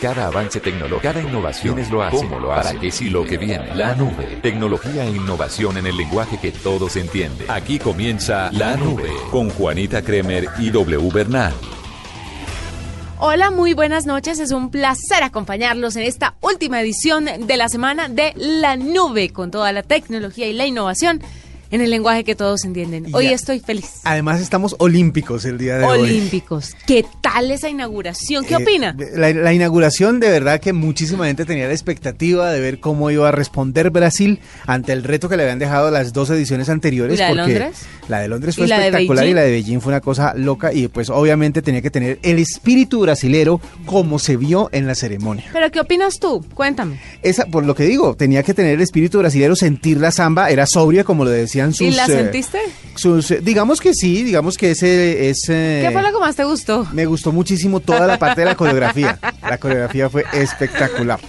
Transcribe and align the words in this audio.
Cada 0.00 0.28
avance 0.28 0.60
tecnológico, 0.60 1.00
cada 1.02 1.20
innovación 1.20 1.76
es 1.80 1.90
lo 1.90 2.04
hace, 2.04 2.16
cómo 2.16 2.38
lo 2.38 2.52
hace, 2.52 2.68
para 2.68 2.80
qué 2.80 2.92
sí 2.92 3.10
lo 3.10 3.24
que 3.24 3.36
viene. 3.36 3.74
La 3.74 3.96
nube. 3.96 4.38
Tecnología 4.42 5.04
e 5.04 5.10
innovación 5.10 5.76
en 5.76 5.88
el 5.88 5.96
lenguaje 5.96 6.38
que 6.40 6.52
todos 6.52 6.94
entienden. 6.94 7.50
Aquí 7.50 7.80
comienza 7.80 8.48
La 8.52 8.76
Nube 8.76 9.10
con 9.32 9.50
Juanita 9.50 10.00
Kremer 10.02 10.50
y 10.60 10.70
W 10.70 11.10
Bernal. 11.12 11.52
Hola, 13.18 13.50
muy 13.50 13.74
buenas 13.74 14.06
noches. 14.06 14.38
Es 14.38 14.52
un 14.52 14.70
placer 14.70 15.24
acompañarlos 15.24 15.96
en 15.96 16.04
esta 16.04 16.36
última 16.42 16.80
edición 16.80 17.24
de 17.24 17.56
la 17.56 17.68
semana 17.68 18.08
de 18.08 18.32
La 18.36 18.76
Nube 18.76 19.30
con 19.30 19.50
toda 19.50 19.72
la 19.72 19.82
tecnología 19.82 20.46
y 20.46 20.52
la 20.52 20.66
innovación 20.66 21.20
en 21.70 21.80
el 21.80 21.90
lenguaje 21.90 22.24
que 22.24 22.34
todos 22.34 22.64
entienden. 22.64 23.06
Hoy 23.12 23.26
estoy 23.26 23.60
feliz. 23.60 24.00
Además 24.04 24.40
estamos 24.40 24.76
olímpicos 24.78 25.44
el 25.44 25.58
día 25.58 25.78
de 25.78 25.84
hoy. 25.84 26.00
Olímpicos. 26.00 26.74
¿Qué 26.86 27.04
tal 27.20 27.50
esa 27.50 27.68
inauguración? 27.68 28.44
¿Qué 28.44 28.54
eh, 28.54 28.62
opina? 28.62 28.96
La, 29.14 29.52
inauguración 29.52 30.20
de 30.20 30.30
verdad 30.30 30.60
que 30.60 30.72
muchísima 30.72 31.26
gente 31.26 31.44
tenía 31.44 31.66
la 31.66 31.72
expectativa 31.72 32.50
de 32.50 32.60
ver 32.60 32.80
cómo 32.80 33.10
iba 33.10 33.28
a 33.28 33.32
responder 33.32 33.90
Brasil 33.90 34.40
ante 34.66 34.92
el 34.92 35.04
reto 35.04 35.28
que 35.28 35.36
le 35.36 35.42
habían 35.42 35.58
dejado 35.58 35.90
las 35.90 36.12
dos 36.12 36.30
ediciones 36.30 36.68
anteriores. 36.68 37.18
la 37.18 37.28
de 37.28 37.34
Londres? 37.34 37.86
La 38.08 38.20
de 38.20 38.28
Londres 38.28 38.56
fue 38.56 38.64
espectacular 38.64 39.26
y 39.26 39.34
la 39.34 39.42
de 39.42 39.50
Beijing 39.50 39.80
fue 39.80 39.92
una 39.92 40.00
cosa 40.00 40.32
loca 40.34 40.72
y 40.72 40.88
pues 40.88 41.10
obviamente 41.10 41.60
tenía 41.60 41.82
que 41.82 41.90
tener 41.90 42.18
el 42.22 42.38
espíritu 42.38 43.00
brasilero 43.00 43.60
como 43.84 44.18
se 44.18 44.36
vio 44.36 44.70
en 44.72 44.86
la 44.86 44.94
ceremonia. 44.94 45.44
¿Pero 45.52 45.70
qué 45.70 45.80
opinas 45.80 46.18
tú? 46.18 46.44
Cuéntame. 46.54 46.98
Esa, 47.22 47.46
por 47.46 47.66
lo 47.66 47.74
que 47.74 47.84
digo, 47.84 48.14
tenía 48.14 48.42
que 48.42 48.54
tener 48.54 48.74
el 48.74 48.80
espíritu 48.80 49.18
brasilero, 49.18 49.56
sentir 49.56 49.98
la 49.98 50.10
samba, 50.10 50.50
era 50.50 50.66
sobria 50.66 51.04
como 51.04 51.24
lo 51.24 51.30
decía 51.30 51.57
¿Y 51.80 51.90
la 51.90 52.06
sentiste? 52.06 52.58
Eh, 53.04 53.40
digamos 53.42 53.80
que 53.80 53.94
sí, 53.94 54.22
digamos 54.22 54.56
que 54.56 54.72
ese 54.72 55.28
es... 55.28 55.42
¿Qué 55.46 55.90
fue 55.92 56.02
lo 56.02 56.12
que 56.12 56.18
más 56.18 56.36
te 56.36 56.44
gustó? 56.44 56.86
Me 56.92 57.06
gustó 57.06 57.32
muchísimo 57.32 57.80
toda 57.80 58.06
la 58.06 58.18
parte 58.18 58.40
de 58.42 58.46
la 58.46 58.54
coreografía. 58.54 59.18
La 59.42 59.58
coreografía 59.58 60.10
fue 60.10 60.24
espectacular. 60.32 61.20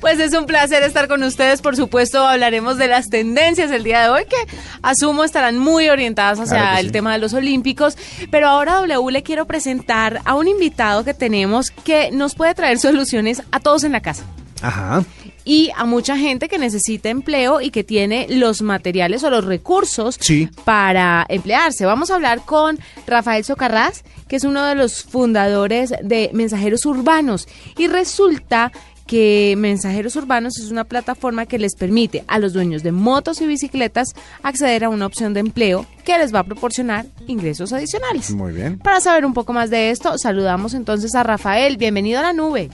Pues 0.00 0.18
es 0.18 0.32
un 0.32 0.46
placer 0.46 0.82
estar 0.82 1.08
con 1.08 1.22
ustedes. 1.22 1.60
Por 1.60 1.76
supuesto, 1.76 2.26
hablaremos 2.26 2.78
de 2.78 2.88
las 2.88 3.08
tendencias 3.08 3.70
el 3.70 3.84
día 3.84 4.02
de 4.02 4.08
hoy, 4.08 4.24
que 4.24 4.56
asumo 4.82 5.24
estarán 5.24 5.58
muy 5.58 5.88
orientadas 5.88 6.40
hacia 6.40 6.80
el 6.80 6.90
tema 6.90 7.12
de 7.12 7.18
los 7.18 7.34
Olímpicos. 7.34 7.96
Pero 8.30 8.48
ahora, 8.48 8.74
W, 8.80 9.12
le 9.12 9.22
quiero 9.22 9.46
presentar 9.46 10.20
a 10.24 10.34
un 10.34 10.48
invitado 10.48 11.04
que 11.04 11.14
tenemos 11.14 11.70
que 11.70 12.10
nos 12.10 12.34
puede 12.34 12.54
traer 12.54 12.78
soluciones 12.78 13.42
a 13.52 13.60
todos 13.60 13.84
en 13.84 13.92
la 13.92 14.00
casa. 14.00 14.24
Ajá 14.60 15.04
y 15.44 15.70
a 15.76 15.84
mucha 15.84 16.16
gente 16.16 16.48
que 16.48 16.58
necesita 16.58 17.08
empleo 17.08 17.60
y 17.60 17.70
que 17.70 17.84
tiene 17.84 18.26
los 18.28 18.62
materiales 18.62 19.24
o 19.24 19.30
los 19.30 19.44
recursos 19.44 20.18
para 20.64 21.26
emplearse. 21.28 21.86
Vamos 21.86 22.10
a 22.10 22.16
hablar 22.16 22.44
con 22.44 22.78
Rafael 23.06 23.44
Socarrás, 23.44 24.04
que 24.28 24.36
es 24.36 24.44
uno 24.44 24.64
de 24.64 24.74
los 24.74 25.02
fundadores 25.02 25.92
de 26.02 26.30
Mensajeros 26.32 26.86
Urbanos. 26.86 27.48
Y 27.76 27.88
resulta 27.88 28.72
que 29.06 29.54
Mensajeros 29.58 30.16
Urbanos 30.16 30.58
es 30.58 30.70
una 30.70 30.84
plataforma 30.84 31.44
que 31.46 31.58
les 31.58 31.74
permite 31.74 32.24
a 32.28 32.38
los 32.38 32.52
dueños 32.52 32.82
de 32.82 32.92
motos 32.92 33.40
y 33.40 33.46
bicicletas 33.46 34.08
acceder 34.42 34.84
a 34.84 34.88
una 34.88 35.06
opción 35.06 35.34
de 35.34 35.40
empleo 35.40 35.86
que 36.04 36.16
les 36.18 36.34
va 36.34 36.38
a 36.38 36.44
proporcionar 36.44 37.06
ingresos 37.26 37.72
adicionales. 37.72 38.30
Muy 38.30 38.52
bien. 38.52 38.78
Para 38.78 39.00
saber 39.00 39.26
un 39.26 39.34
poco 39.34 39.52
más 39.52 39.70
de 39.70 39.90
esto, 39.90 40.16
saludamos 40.18 40.72
entonces 40.74 41.14
a 41.14 41.24
Rafael. 41.24 41.76
Bienvenido 41.76 42.20
a 42.20 42.22
la 42.22 42.32
nube. 42.32 42.70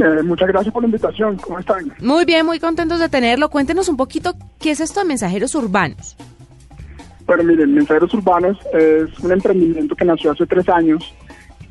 Eh, 0.00 0.22
muchas 0.22 0.48
gracias 0.48 0.72
por 0.72 0.82
la 0.82 0.86
invitación. 0.86 1.36
¿Cómo 1.36 1.58
están? 1.58 1.92
Muy 2.00 2.24
bien, 2.24 2.46
muy 2.46 2.58
contentos 2.58 2.98
de 3.00 3.08
tenerlo. 3.08 3.50
Cuéntenos 3.50 3.88
un 3.88 3.96
poquito 3.96 4.34
qué 4.58 4.70
es 4.70 4.80
esto 4.80 5.00
de 5.00 5.06
mensajeros 5.06 5.54
urbanos. 5.54 6.16
Bueno, 7.26 7.44
miren, 7.44 7.74
Mensajeros 7.74 8.12
Urbanos 8.14 8.58
es 8.72 9.18
un 9.20 9.32
emprendimiento 9.32 9.94
que 9.94 10.04
nació 10.04 10.32
hace 10.32 10.44
tres 10.44 10.68
años 10.68 11.14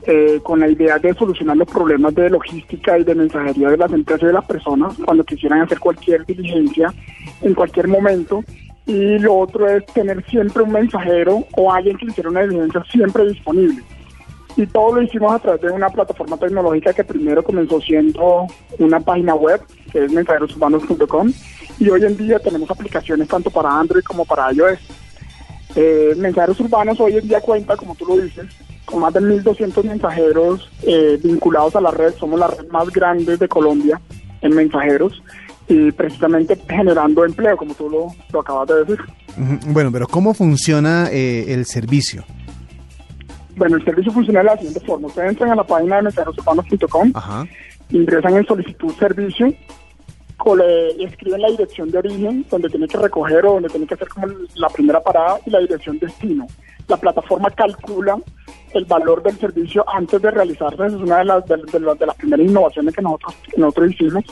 eh, 0.07 0.39
con 0.41 0.59
la 0.59 0.67
idea 0.67 0.97
de 0.97 1.13
solucionar 1.13 1.57
los 1.57 1.67
problemas 1.67 2.15
de 2.15 2.29
logística 2.29 2.97
y 2.97 3.03
de 3.03 3.13
mensajería 3.13 3.69
de 3.69 3.77
las 3.77 3.91
empresas 3.91 4.23
y 4.23 4.25
de 4.27 4.33
las 4.33 4.45
personas 4.45 4.95
cuando 5.05 5.23
quisieran 5.23 5.61
hacer 5.61 5.79
cualquier 5.79 6.25
diligencia 6.25 6.93
en 7.41 7.53
cualquier 7.53 7.87
momento. 7.87 8.43
Y 8.87 9.19
lo 9.19 9.37
otro 9.37 9.69
es 9.69 9.85
tener 9.87 10.25
siempre 10.25 10.63
un 10.63 10.71
mensajero 10.71 11.45
o 11.55 11.71
alguien 11.71 11.97
que 11.97 12.05
hiciera 12.05 12.29
una 12.29 12.41
diligencia 12.41 12.83
siempre 12.91 13.27
disponible. 13.27 13.83
Y 14.57 14.65
todo 14.67 14.95
lo 14.95 15.01
hicimos 15.01 15.33
a 15.33 15.39
través 15.39 15.61
de 15.61 15.71
una 15.71 15.89
plataforma 15.89 16.37
tecnológica 16.37 16.93
que 16.93 17.03
primero 17.03 17.43
comenzó 17.43 17.79
siendo 17.79 18.47
una 18.79 18.99
página 18.99 19.35
web, 19.35 19.61
que 19.91 20.05
es 20.05 20.11
mensajerosurbanos.com, 20.11 21.31
y 21.79 21.89
hoy 21.89 22.03
en 22.03 22.17
día 22.17 22.39
tenemos 22.39 22.69
aplicaciones 22.69 23.27
tanto 23.27 23.49
para 23.49 23.79
Android 23.79 24.03
como 24.03 24.25
para 24.25 24.51
iOS. 24.51 24.79
Eh, 25.75 26.13
mensajeros 26.17 26.59
Urbanos 26.59 26.99
hoy 26.99 27.17
en 27.17 27.27
día 27.27 27.39
cuenta, 27.39 27.77
como 27.77 27.95
tú 27.95 28.05
lo 28.05 28.17
dices, 28.17 28.45
con 28.85 28.99
más 28.99 29.13
de 29.13 29.21
1.200 29.21 29.83
mensajeros 29.85 30.69
eh, 30.83 31.17
vinculados 31.23 31.75
a 31.75 31.81
la 31.81 31.91
red. 31.91 32.13
Somos 32.15 32.39
la 32.39 32.47
red 32.47 32.67
más 32.69 32.89
grande 32.89 33.37
de 33.37 33.47
Colombia 33.47 34.01
en 34.41 34.53
mensajeros 34.53 35.23
y 35.67 35.91
precisamente 35.91 36.59
generando 36.67 37.23
empleo, 37.23 37.55
como 37.55 37.73
tú 37.73 37.89
lo, 37.89 38.07
lo 38.33 38.39
acabas 38.41 38.67
de 38.67 38.75
decir. 38.83 38.99
Bueno, 39.67 39.91
pero 39.91 40.07
¿cómo 40.07 40.33
funciona 40.33 41.07
eh, 41.11 41.53
el 41.53 41.65
servicio? 41.65 42.25
Bueno, 43.61 43.77
el 43.77 43.85
servicio 43.85 44.11
funciona 44.11 44.39
de 44.39 44.45
la 44.45 44.57
siguiente 44.57 44.79
forma. 44.79 45.05
Ustedes 45.05 45.29
entran 45.29 45.51
a 45.51 45.55
la 45.55 45.63
página 45.63 45.97
de 45.97 46.01
mensajerosurbanos.com, 46.01 47.13
ingresan 47.91 48.37
en 48.37 48.47
solicitud 48.47 48.91
servicio, 48.95 49.53
escriben 50.97 51.41
la 51.43 51.49
dirección 51.51 51.91
de 51.91 51.99
origen, 51.99 52.43
donde 52.49 52.69
tiene 52.69 52.87
que 52.87 52.97
recoger 52.97 53.45
o 53.45 53.53
donde 53.53 53.69
tiene 53.69 53.85
que 53.85 53.93
hacer 53.93 54.07
como 54.07 54.25
la 54.55 54.67
primera 54.69 54.99
parada 54.99 55.39
y 55.45 55.51
la 55.51 55.59
dirección 55.59 55.99
destino. 55.99 56.47
La 56.87 56.97
plataforma 56.97 57.51
calcula 57.51 58.17
el 58.73 58.85
valor 58.85 59.21
del 59.21 59.37
servicio 59.37 59.85
antes 59.87 60.19
de 60.19 60.31
realizarse. 60.31 60.83
Esa 60.83 60.87
es 60.87 60.93
una 60.93 61.19
de 61.19 61.25
las, 61.25 61.45
de, 61.45 61.57
de 61.57 62.05
las 62.07 62.15
primeras 62.15 62.47
innovaciones 62.47 62.95
que 62.95 63.01
nosotros, 63.03 63.35
que 63.43 63.61
nosotros 63.61 63.91
hicimos 63.91 64.23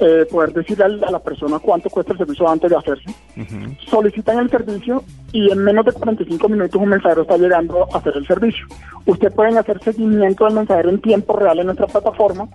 eh, 0.00 0.26
poder 0.30 0.52
decirle 0.52 0.84
a 0.84 1.10
la 1.10 1.18
persona 1.18 1.58
cuánto 1.58 1.90
cuesta 1.90 2.12
el 2.12 2.18
servicio 2.18 2.48
antes 2.48 2.70
de 2.70 2.76
hacerse. 2.76 3.14
Solicitan 3.86 4.38
el 4.38 4.50
servicio 4.50 5.04
y 5.32 5.50
en 5.50 5.58
menos 5.58 5.84
de 5.84 5.92
45 5.92 6.48
minutos 6.48 6.80
un 6.80 6.88
mensajero 6.88 7.22
está 7.22 7.36
llegando 7.36 7.86
a 7.92 7.98
hacer 7.98 8.16
el 8.16 8.26
servicio. 8.26 8.66
Usted 9.04 9.32
pueden 9.32 9.58
hacer 9.58 9.82
seguimiento 9.82 10.44
del 10.46 10.54
mensajero 10.54 10.88
en 10.88 11.00
tiempo 11.00 11.36
real 11.36 11.58
en 11.58 11.66
nuestra 11.66 11.86
plataforma. 11.86 12.48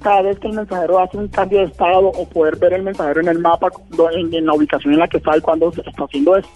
Cada 0.00 0.22
vez 0.22 0.38
que 0.38 0.48
el 0.48 0.54
mensajero 0.54 0.98
hace 1.00 1.16
un 1.18 1.28
cambio 1.28 1.58
de 1.58 1.64
estado 1.66 2.08
o 2.08 2.28
poder 2.28 2.56
ver 2.56 2.74
el 2.74 2.82
mensajero 2.82 3.20
en 3.20 3.28
el 3.28 3.38
mapa, 3.38 3.70
en, 4.12 4.46
la 4.46 4.54
ubicación 4.54 4.94
en 4.94 5.00
la 5.00 5.08
que 5.08 5.18
está 5.18 5.36
y 5.36 5.40
cuándo 5.40 5.72
se 5.72 5.80
está 5.80 6.04
haciendo 6.04 6.36
esto 6.36 6.50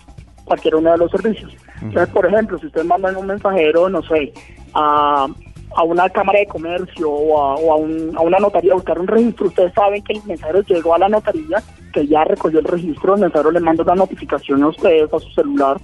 cualquier 0.45 0.77
uno 0.77 0.93
de 0.93 0.99
los 0.99 1.11
servicios. 1.11 1.53
Entonces, 1.83 2.09
por 2.15 2.25
ejemplo, 2.25 2.56
si 2.59 2.67
usted 2.67 2.85
manda 2.85 3.19
un 3.19 3.27
mensajero, 3.27 3.89
no 3.89 4.01
sé, 4.03 4.33
a 4.75 5.27
a 5.76 5.82
una 5.82 6.09
cámara 6.09 6.38
de 6.38 6.47
comercio 6.47 7.10
o 7.10 7.38
a, 7.38 7.54
o 7.56 7.72
a, 7.72 8.22
una 8.22 8.38
notaría 8.38 8.72
a 8.72 8.76
buscar 8.76 8.98
un 8.98 9.06
registro, 9.06 9.48
ustedes 9.48 9.75
saben 9.75 10.03
que 10.03 10.14
el 10.14 10.25
mensajero 10.25 10.62
llegó 10.62 10.94
a 10.94 10.98
la 10.98 11.09
notaría, 11.09 11.62
que 11.92 12.06
ya 12.06 12.25
recogió 12.25 12.60
el 12.60 12.64
registro, 12.64 13.14
el 13.14 13.20
mensajero 13.20 13.50
le 13.50 13.60
manda 13.60 13.82
una 13.82 13.94
notificación 13.94 14.62
a 14.62 14.69
ustedes, 14.69 15.12
a 15.12 15.19
su 15.19 15.31
celular, 15.32 15.76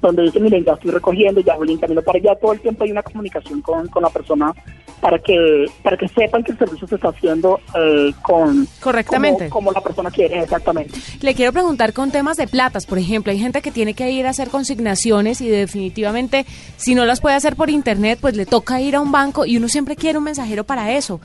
donde 0.00 0.22
dice, 0.22 0.40
miren, 0.40 0.64
ya 0.64 0.72
estoy 0.72 0.90
recogiendo, 0.90 1.40
ya 1.40 1.56
voy 1.56 1.72
en 1.72 1.78
camino 1.78 2.02
para 2.02 2.18
allá, 2.18 2.34
todo 2.36 2.52
el 2.52 2.60
tiempo 2.60 2.84
hay 2.84 2.90
una 2.90 3.02
comunicación 3.02 3.62
con, 3.62 3.88
con 3.88 4.02
la 4.02 4.10
persona 4.10 4.54
para 5.00 5.18
que 5.18 5.66
para 5.82 5.96
que 5.96 6.08
sepan 6.08 6.42
que 6.42 6.52
el 6.52 6.58
servicio 6.58 6.86
se 6.88 6.94
está 6.94 7.08
haciendo 7.08 7.60
eh, 7.78 8.12
con 8.22 8.66
correctamente. 8.80 9.48
como, 9.48 9.72
la 9.72 9.80
persona 9.80 10.10
quiere 10.10 10.42
exactamente. 10.42 10.98
Le 11.20 11.34
quiero 11.34 11.52
preguntar 11.52 11.92
con 11.92 12.10
temas 12.10 12.36
de 12.36 12.46
platas 12.46 12.86
por 12.86 12.98
ejemplo 12.98 13.30
hay 13.30 13.38
gente 13.38 13.62
que 13.62 13.70
tiene 13.70 13.94
que 13.94 14.10
ir 14.10 14.26
a 14.26 14.30
hacer 14.30 14.48
consignaciones 14.48 15.40
y 15.40 15.48
definitivamente 15.48 16.46
si 16.76 16.94
no 16.94 17.04
las 17.04 17.20
puede 17.20 17.36
hacer 17.36 17.56
por 17.56 17.70
internet 17.70 18.18
pues 18.20 18.36
le 18.36 18.46
toca 18.46 18.80
ir 18.80 18.96
a 18.96 19.00
un 19.00 19.12
banco 19.12 19.44
y 19.44 19.56
uno 19.56 19.68
siempre 19.68 19.96
quiere 19.96 20.18
un 20.18 20.24
mensajero 20.24 20.64
para 20.64 20.92
eso 20.92 21.20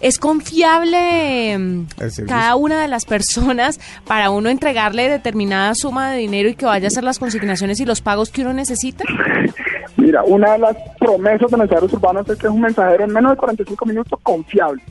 ¿Es 0.00 0.18
confiable 0.18 1.56
mm, 1.58 1.86
cada 2.26 2.56
una 2.56 2.80
de 2.80 2.88
las 2.88 3.04
personas 3.04 3.80
para 4.06 4.30
uno 4.30 4.50
entregarle 4.50 5.08
determinada 5.08 5.74
suma 5.74 6.10
de 6.10 6.18
dinero 6.18 6.48
y 6.48 6.54
que 6.54 6.66
vaya 6.66 6.86
a 6.86 6.88
hacer 6.88 7.04
las 7.04 7.18
consignaciones 7.18 7.80
y 7.80 7.86
los 7.86 8.00
pagos 8.00 8.30
que 8.30 8.42
uno 8.42 8.52
necesita? 8.52 9.04
Mira, 9.96 10.22
una 10.24 10.52
de 10.52 10.58
las 10.58 10.76
promesas 10.98 11.50
de 11.50 11.56
mensajeros 11.56 11.92
urbanos 11.92 12.28
es 12.28 12.38
que 12.38 12.46
es 12.46 12.52
un 12.52 12.60
mensajero 12.60 13.04
en 13.04 13.12
menos 13.12 13.32
de 13.32 13.36
45 13.38 13.86
minutos 13.86 14.20
confiable. 14.22 14.82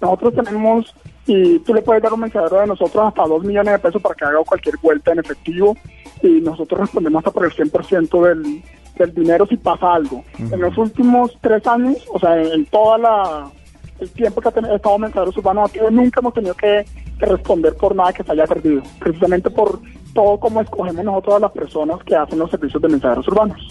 Nosotros 0.00 0.34
tenemos, 0.34 0.94
y 1.26 1.58
tú 1.60 1.74
le 1.74 1.82
puedes 1.82 2.02
dar 2.02 2.12
un 2.12 2.20
mensajero 2.20 2.60
de 2.60 2.66
nosotros 2.66 3.04
hasta 3.06 3.24
2 3.24 3.44
millones 3.44 3.72
de 3.72 3.78
pesos 3.78 4.00
para 4.00 4.14
que 4.14 4.24
haga 4.24 4.38
cualquier 4.46 4.76
vuelta 4.80 5.12
en 5.12 5.18
efectivo, 5.18 5.76
y 6.22 6.40
nosotros 6.40 6.80
respondemos 6.80 7.20
hasta 7.20 7.32
por 7.32 7.44
el 7.44 7.52
100% 7.52 8.22
del, 8.28 8.62
del 8.96 9.14
dinero 9.14 9.46
si 9.46 9.56
pasa 9.56 9.94
algo. 9.94 10.24
En 10.38 10.60
los 10.60 10.76
últimos 10.78 11.36
tres 11.40 11.66
años, 11.66 11.96
o 12.12 12.18
sea, 12.18 12.40
en 12.40 12.64
toda 12.66 12.98
la 12.98 13.50
el 14.00 14.10
tiempo 14.10 14.40
que 14.40 14.48
ha 14.48 14.74
estado 14.74 14.98
mensajeros 14.98 15.36
urbanos 15.36 15.66
activos, 15.66 15.92
nunca 15.92 16.20
hemos 16.20 16.34
tenido 16.34 16.54
que, 16.54 16.84
que, 17.18 17.26
responder 17.26 17.74
por 17.74 17.94
nada 17.94 18.12
que 18.12 18.22
se 18.22 18.32
haya 18.32 18.46
perdido, 18.46 18.82
precisamente 18.98 19.50
por 19.50 19.80
todo 20.12 20.38
como 20.38 20.60
escogemos 20.60 21.04
nosotros 21.04 21.36
a 21.36 21.38
las 21.40 21.52
personas 21.52 22.02
que 22.04 22.14
hacen 22.16 22.38
los 22.38 22.50
servicios 22.50 22.82
de 22.82 22.88
mensajeros 22.88 23.26
urbanos. 23.28 23.68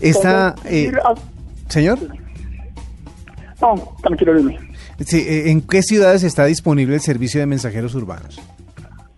Está, 0.00 0.54
eh, 0.64 0.92
señor. 1.68 1.98
No, 3.60 3.74
tranquilo, 4.02 4.34
dime. 4.34 4.58
Sí, 5.04 5.18
eh, 5.20 5.50
¿En 5.50 5.62
qué 5.62 5.82
ciudades 5.82 6.24
está 6.24 6.44
disponible 6.44 6.96
el 6.96 7.00
servicio 7.00 7.40
de 7.40 7.46
mensajeros 7.46 7.94
urbanos? 7.94 8.40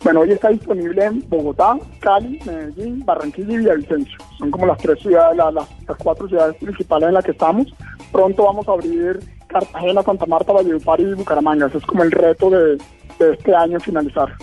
Bueno, 0.03 0.21
hoy 0.21 0.33
está 0.33 0.51
disponible 0.51 1.03
en 1.03 1.25
Bogotá, 1.31 1.79
Cali, 2.01 2.39
Medellín, 2.45 3.03
Barranquilla 3.07 3.55
y 3.55 3.57
Villavicencio. 3.57 4.19
Son 4.39 4.51
como 4.51 4.67
las 4.67 4.77
tres 4.77 5.01
ciudades, 5.01 5.35
las, 5.39 5.55
las 5.55 5.97
cuatro 5.97 6.29
ciudades 6.29 6.57
principales 6.57 7.09
en 7.09 7.15
las 7.15 7.25
que 7.25 7.31
estamos. 7.31 7.75
Pronto 8.13 8.45
vamos 8.45 8.69
a 8.69 8.73
abrir 8.73 9.19
Cartagena, 9.55 10.03
Santa 10.03 10.27
Marta, 10.27 10.53
Valledupar 10.53 11.01
y 11.01 11.15
Bucaramanga. 11.15 11.67
Ese 11.67 11.79
es 11.79 11.87
como 11.87 12.03
el 12.03 12.11
reto 12.11 12.51
de, 12.51 12.77
este 13.21 13.55
año 13.55 13.79
finalizar. 13.79 14.35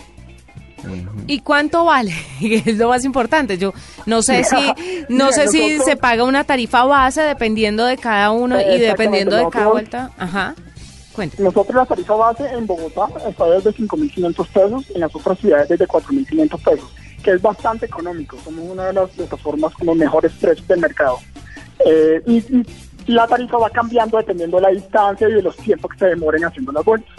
¿Y 1.28 1.42
cuánto 1.42 1.86
vale? 1.86 2.14
es 2.42 2.78
lo 2.78 2.88
más 2.88 3.04
importante. 3.04 3.58
Yo 3.58 3.74
no 4.06 4.22
sé 4.22 4.44
si 4.46 4.74
no 5.10 5.32
sé 5.34 5.50
si 5.50 5.80
se 5.80 5.98
paga 5.98 6.24
una 6.24 6.46
tarifa 6.46 6.86
base 6.86 7.22
dependiendo 7.22 7.86
de 7.86 7.98
cada 7.98 8.32
uno 8.32 8.60
y 8.60 8.80
dependiendo 8.80 9.36
de 9.36 9.50
cada 9.50 9.68
vuelta. 9.68 10.12
Ajá. 10.18 10.56
Nosotros 11.38 11.76
la 11.76 11.86
tarifa 11.86 12.16
base 12.16 12.48
en 12.48 12.66
Bogotá 12.66 13.08
está 13.28 13.46
desde 13.46 13.72
5.500 13.72 14.48
pesos, 14.48 14.92
en 14.96 15.02
las 15.02 15.14
otras 15.14 15.38
ciudades 15.40 15.68
desde 15.68 15.86
4.500 15.86 16.64
pesos, 16.64 16.90
que 17.22 17.32
es 17.32 17.42
bastante 17.42 17.86
económico. 17.86 18.38
Somos 18.46 18.64
una 18.72 18.86
de 18.86 18.94
las 18.94 19.10
plataformas 19.10 19.74
con 19.74 19.88
los 19.88 19.98
mejores 19.98 20.32
precios 20.40 20.66
del 20.70 20.80
mercado. 20.80 21.18
Eh, 21.86 22.22
y, 22.26 22.64
la 23.08 23.28
tarifa 23.28 23.58
va 23.58 23.70
cambiando 23.70 24.18
dependiendo 24.18 24.58
de 24.58 24.64
la 24.64 24.70
distancia 24.70 25.28
y 25.28 25.34
de 25.34 25.42
los 25.42 25.56
tiempos 25.58 25.92
que 25.92 25.98
se 25.98 26.06
demoren 26.08 26.46
haciendo 26.46 26.72
las 26.72 26.86
vueltas. 26.86 27.12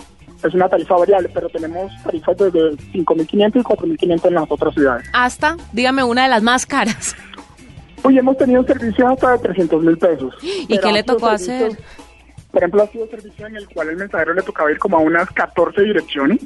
Es 0.43 0.55
una 0.55 0.69
tarifa 0.69 0.97
variable, 0.97 1.31
pero 1.33 1.49
tenemos 1.49 1.93
tarifas 2.03 2.37
desde 2.37 2.71
5.500 2.93 3.57
y 3.57 3.63
4.500 3.63 4.27
en 4.27 4.35
las 4.35 4.51
otras 4.51 4.75
ciudades. 4.75 5.09
Hasta, 5.13 5.57
dígame, 5.73 6.03
una 6.03 6.25
de 6.25 6.29
las 6.29 6.43
más 6.43 6.67
caras. 6.67 7.15
Hoy 8.03 8.19
hemos 8.19 8.37
tenido 8.37 8.65
servicios 8.65 9.09
hasta 9.13 9.33
de 9.33 9.39
300 9.39 9.83
mil 9.85 9.97
pesos. 9.97 10.35
¿Y 10.43 10.77
qué 10.79 10.93
le 10.93 11.05
tocó 11.05 11.29
hacer? 11.29 11.79
Por 12.51 12.61
ejemplo, 12.61 12.83
ha 12.83 12.87
sido 12.89 13.07
servicio 13.07 13.47
en 13.47 13.57
el 13.57 13.69
cual 13.69 13.91
el 13.91 13.97
mensajero 13.97 14.35
le 14.35 14.43
tocaba 14.43 14.73
ir 14.73 14.79
como 14.79 14.97
a 14.97 15.01
unas 15.01 15.31
14 15.31 15.81
direcciones. 15.83 16.41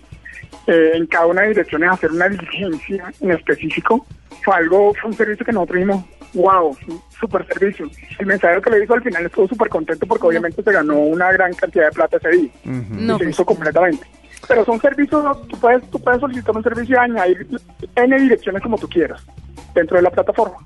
Eh, 0.67 0.93
en 0.95 1.07
cada 1.07 1.27
una 1.27 1.43
de 1.43 1.49
las 1.49 1.57
direcciones 1.57 1.91
hacer 1.91 2.11
una 2.11 2.29
diligencia 2.29 3.13
en 3.21 3.31
específico. 3.31 4.07
Fue 4.45 4.55
algo, 4.55 4.93
fue 5.01 5.11
un 5.11 5.17
servicio 5.17 5.47
que 5.47 5.53
nosotros 5.53 5.79
vimos, 5.79 6.05
wow, 6.35 6.77
super 7.19 7.47
servicio. 7.47 7.89
El 8.19 8.27
mensajero 8.27 8.61
que 8.63 8.71
le 8.71 8.85
hizo 8.85 8.95
al 8.95 9.03
final 9.03 9.27
estuvo 9.27 9.49
súper 9.49 9.69
contento 9.69 10.07
porque 10.07 10.27
obviamente 10.27 10.63
se 10.63 10.73
ganó 10.73 10.99
una 10.99 11.33
gran 11.33 11.53
cantidad 11.55 11.87
de 11.87 11.93
plata 11.93 12.17
ese 12.17 12.29
día. 12.31 12.51
y 12.65 13.07
se 13.07 13.15
pues 13.15 13.29
hizo 13.31 13.45
completamente. 13.45 14.07
Pero 14.49 14.65
son 14.65 14.81
servicios, 14.81 15.49
tú 15.49 15.59
puedes, 15.59 15.83
tú 15.91 15.99
puedes 15.99 16.21
solicitar 16.21 16.57
un 16.57 16.63
servicio 16.63 16.97
y 16.97 16.99
añadir 16.99 17.47
N 17.97 18.21
direcciones 18.21 18.63
como 18.63 18.79
tú 18.79 18.89
quieras 18.89 19.23
dentro 19.75 19.97
de 19.97 20.03
la 20.03 20.11
plataforma. 20.11 20.59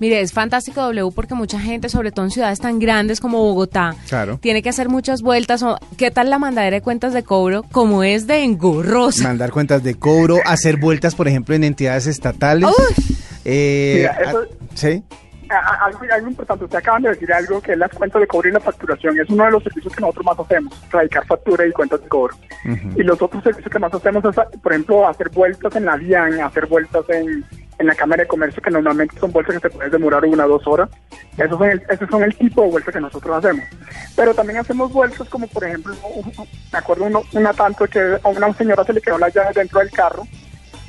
Mire, 0.00 0.22
es 0.22 0.32
fantástico 0.32 0.80
W 0.80 1.10
porque 1.14 1.34
mucha 1.34 1.60
gente, 1.60 1.90
sobre 1.90 2.10
todo 2.10 2.24
en 2.24 2.30
ciudades 2.30 2.58
tan 2.58 2.78
grandes 2.78 3.20
como 3.20 3.36
Bogotá, 3.38 3.94
tiene 4.40 4.62
que 4.62 4.70
hacer 4.70 4.88
muchas 4.88 5.20
vueltas. 5.20 5.62
¿Qué 5.98 6.10
tal 6.10 6.30
la 6.30 6.38
mandadera 6.38 6.76
de 6.76 6.80
cuentas 6.80 7.12
de 7.12 7.22
cobro? 7.22 7.64
Como 7.70 8.02
es 8.02 8.26
de 8.26 8.42
engorrosa. 8.42 9.24
Mandar 9.24 9.50
cuentas 9.50 9.82
de 9.82 9.96
cobro, 9.96 10.38
hacer 10.46 10.78
vueltas, 10.78 11.14
por 11.14 11.28
ejemplo, 11.28 11.54
en 11.54 11.64
entidades 11.64 12.06
estatales. 12.06 12.70
Eh, 13.44 14.08
sí. 14.74 15.04
Algo, 15.48 15.98
algo, 16.12 16.28
importante, 16.28 16.64
usted 16.64 16.78
acaban 16.78 17.02
de 17.02 17.08
decir 17.08 17.32
algo 17.32 17.60
que 17.60 17.72
es 17.72 17.78
las 17.78 17.90
cuentas 17.90 18.20
de 18.20 18.26
cobro 18.28 18.48
y 18.48 18.52
la 18.52 18.60
facturación. 18.60 19.18
Es 19.18 19.28
uno 19.30 19.46
de 19.46 19.50
los 19.50 19.62
servicios 19.64 19.92
que 19.92 20.00
nosotros 20.00 20.24
más 20.24 20.38
hacemos, 20.38 20.72
radicar 20.92 21.26
factura 21.26 21.66
y 21.66 21.72
cuentas 21.72 22.00
de 22.00 22.08
cobro. 22.08 22.36
Y 22.94 23.02
los 23.02 23.20
otros 23.20 23.42
servicios 23.42 23.72
que 23.72 23.78
más 23.80 23.92
hacemos 23.92 24.24
es, 24.24 24.60
por 24.62 24.72
ejemplo, 24.72 25.08
hacer 25.08 25.28
vueltas 25.30 25.74
en 25.74 25.86
la 25.86 25.96
DIAN, 25.96 26.40
hacer 26.40 26.66
vueltas 26.66 27.04
en, 27.08 27.44
en 27.80 27.86
la 27.86 27.94
Cámara 27.94 28.22
de 28.22 28.28
Comercio, 28.28 28.62
que 28.62 28.70
normalmente 28.70 29.18
son 29.18 29.32
vueltas 29.32 29.56
que 29.56 29.68
se 29.68 29.74
pueden 29.74 29.90
demorar 29.90 30.24
una 30.24 30.44
o 30.44 30.48
dos 30.50 30.66
horas. 30.66 30.90
Esos 31.36 31.58
son, 31.58 31.70
el, 31.70 31.82
esos 31.88 32.08
son 32.10 32.22
el 32.22 32.36
tipo 32.36 32.62
de 32.62 32.70
vueltas 32.70 32.94
que 32.94 33.00
nosotros 33.00 33.36
hacemos. 33.38 33.64
Pero 34.14 34.34
también 34.34 34.58
hacemos 34.58 34.92
vueltas 34.92 35.26
como, 35.30 35.46
por 35.46 35.64
ejemplo, 35.64 35.94
me 36.72 36.78
acuerdo 36.78 37.06
uno, 37.06 37.22
una 37.32 37.54
tanto 37.54 37.86
que 37.86 38.18
a 38.22 38.28
una 38.28 38.52
señora 38.52 38.84
se 38.84 38.92
le 38.92 39.00
quedó 39.00 39.18
la 39.18 39.30
llave 39.30 39.52
dentro 39.54 39.80
del 39.80 39.90
carro, 39.90 40.24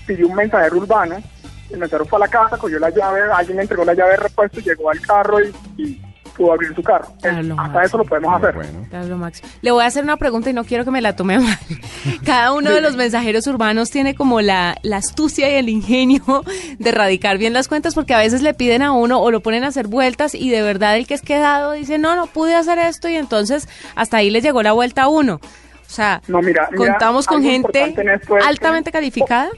pidió 0.06 0.28
un 0.28 0.36
mensajero 0.36 0.78
urbano, 0.78 1.16
el 1.72 1.80
mensajero 1.80 2.06
fue 2.06 2.18
a 2.18 2.22
la 2.22 2.28
casa, 2.28 2.58
cogió 2.58 2.80
la 2.80 2.90
llave, 2.90 3.22
alguien 3.34 3.58
le 3.58 3.64
entregó 3.64 3.86
la 3.86 3.94
llave 3.94 4.12
de 4.12 4.18
repuesto, 4.18 4.60
llegó 4.60 4.90
al 4.90 5.00
carro 5.02 5.38
y 5.78 6.02
pudo 6.32 6.54
abrir 6.54 6.74
su 6.74 6.82
carro. 6.82 7.08
hasta 7.58 7.84
eso 7.84 7.98
lo 7.98 8.06
podemos 8.06 8.34
hacer. 8.36 8.56
Le 9.62 9.72
voy 9.72 9.84
a 9.84 9.88
hacer 9.88 10.04
una 10.04 10.18
pregunta 10.18 10.50
y 10.50 10.54
no 10.54 10.64
quiero 10.64 10.84
que 10.86 10.92
me 10.92 11.02
la 11.02 11.16
tome 11.16 11.40
mal. 11.40 11.58
Cada 12.26 12.54
uno 12.54 12.72
de 12.72 12.82
los 12.82 12.96
mensajeros 12.96 13.48
urbanos 13.48 13.90
tiene 13.90 14.16
como 14.16 14.42
la, 14.42 14.78
la 14.82 14.98
astucia 14.98 15.50
y 15.50 15.56
el 15.56 15.70
ingenio 15.70 16.44
de 16.80 16.90
erradicar 16.90 17.38
bien 17.38 17.54
las 17.54 17.68
cuentas 17.68 17.96
porque 17.96 18.14
a 18.14 18.18
veces 18.18 18.42
le 18.42 18.54
piden 18.54 18.82
a 18.82 18.92
uno 18.92 19.22
o 19.22 19.32
lo 19.32 19.42
ponen 19.42 19.64
a 19.64 19.68
hacer 19.68 19.88
vueltas 19.88 20.36
y 20.36 20.50
de 20.50 20.62
verdad 20.62 20.98
el 20.98 21.08
que 21.08 21.14
es 21.14 21.22
quedado 21.22 21.74
dice, 21.74 21.98
no, 21.98 22.16
no 22.16 22.28
pude 22.28 22.56
hacer 22.56 22.80
esto 22.80 23.10
y 23.10 23.16
entonces 23.16 23.68
hasta 23.96 24.18
ahí 24.18 24.30
le 24.30 24.42
llegó 24.42 24.64
la 24.64 24.72
vuelta 24.72 25.04
a 25.04 25.08
uno. 25.08 25.36
O 25.36 25.94
sea, 25.94 26.22
no, 26.28 26.42
mira, 26.42 26.70
contamos 26.76 27.28
con 27.28 27.44
gente 27.44 27.94
altamente 28.46 28.92
calificada. 28.92 29.50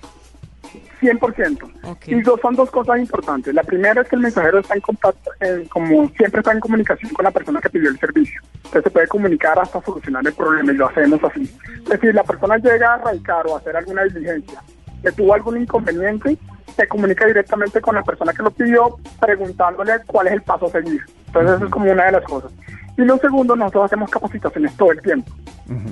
100%. 1.03 1.97
Y 2.07 2.21
dos, 2.21 2.39
son 2.41 2.55
dos 2.55 2.71
cosas 2.71 2.99
importantes. 2.99 3.53
La 3.53 3.63
primera 3.63 4.01
es 4.01 4.07
que 4.07 4.15
el 4.15 4.21
mensajero 4.21 4.59
está 4.59 4.75
en 4.75 4.81
contacto, 4.81 5.31
eh, 5.41 5.67
como 5.69 6.09
siempre 6.09 6.39
está 6.39 6.51
en 6.51 6.59
comunicación 6.59 7.11
con 7.13 7.23
la 7.23 7.31
persona 7.31 7.59
que 7.61 7.69
pidió 7.69 7.89
el 7.89 7.99
servicio. 7.99 8.41
Entonces 8.55 8.83
se 8.83 8.89
puede 8.89 9.07
comunicar 9.07 9.59
hasta 9.59 9.81
solucionar 9.81 10.25
el 10.25 10.33
problema 10.33 10.71
y 10.71 10.75
lo 10.75 10.87
hacemos 10.87 11.23
así. 11.23 11.43
Es 11.83 11.89
decir, 11.89 12.15
la 12.15 12.23
persona 12.23 12.57
llega 12.57 12.93
a 12.93 12.97
radicar 12.97 13.45
o 13.47 13.55
a 13.55 13.59
hacer 13.59 13.75
alguna 13.75 14.03
diligencia, 14.03 14.61
que 15.01 15.11
tuvo 15.11 15.33
algún 15.33 15.61
inconveniente, 15.61 16.37
se 16.75 16.87
comunica 16.87 17.25
directamente 17.25 17.81
con 17.81 17.95
la 17.95 18.03
persona 18.03 18.33
que 18.33 18.43
lo 18.43 18.51
pidió 18.51 18.97
preguntándole 19.19 19.93
cuál 20.05 20.27
es 20.27 20.33
el 20.33 20.41
paso 20.41 20.67
a 20.67 20.69
seguir. 20.69 21.01
Entonces 21.27 21.55
eso 21.55 21.65
es 21.65 21.71
como 21.71 21.91
una 21.91 22.05
de 22.05 22.11
las 22.13 22.23
cosas. 22.23 22.51
Y 22.97 23.01
lo 23.01 23.17
segundo, 23.17 23.55
nosotros 23.55 23.85
hacemos 23.85 24.09
capacitaciones 24.09 24.75
todo 24.77 24.91
el 24.91 25.01
tiempo. 25.01 25.31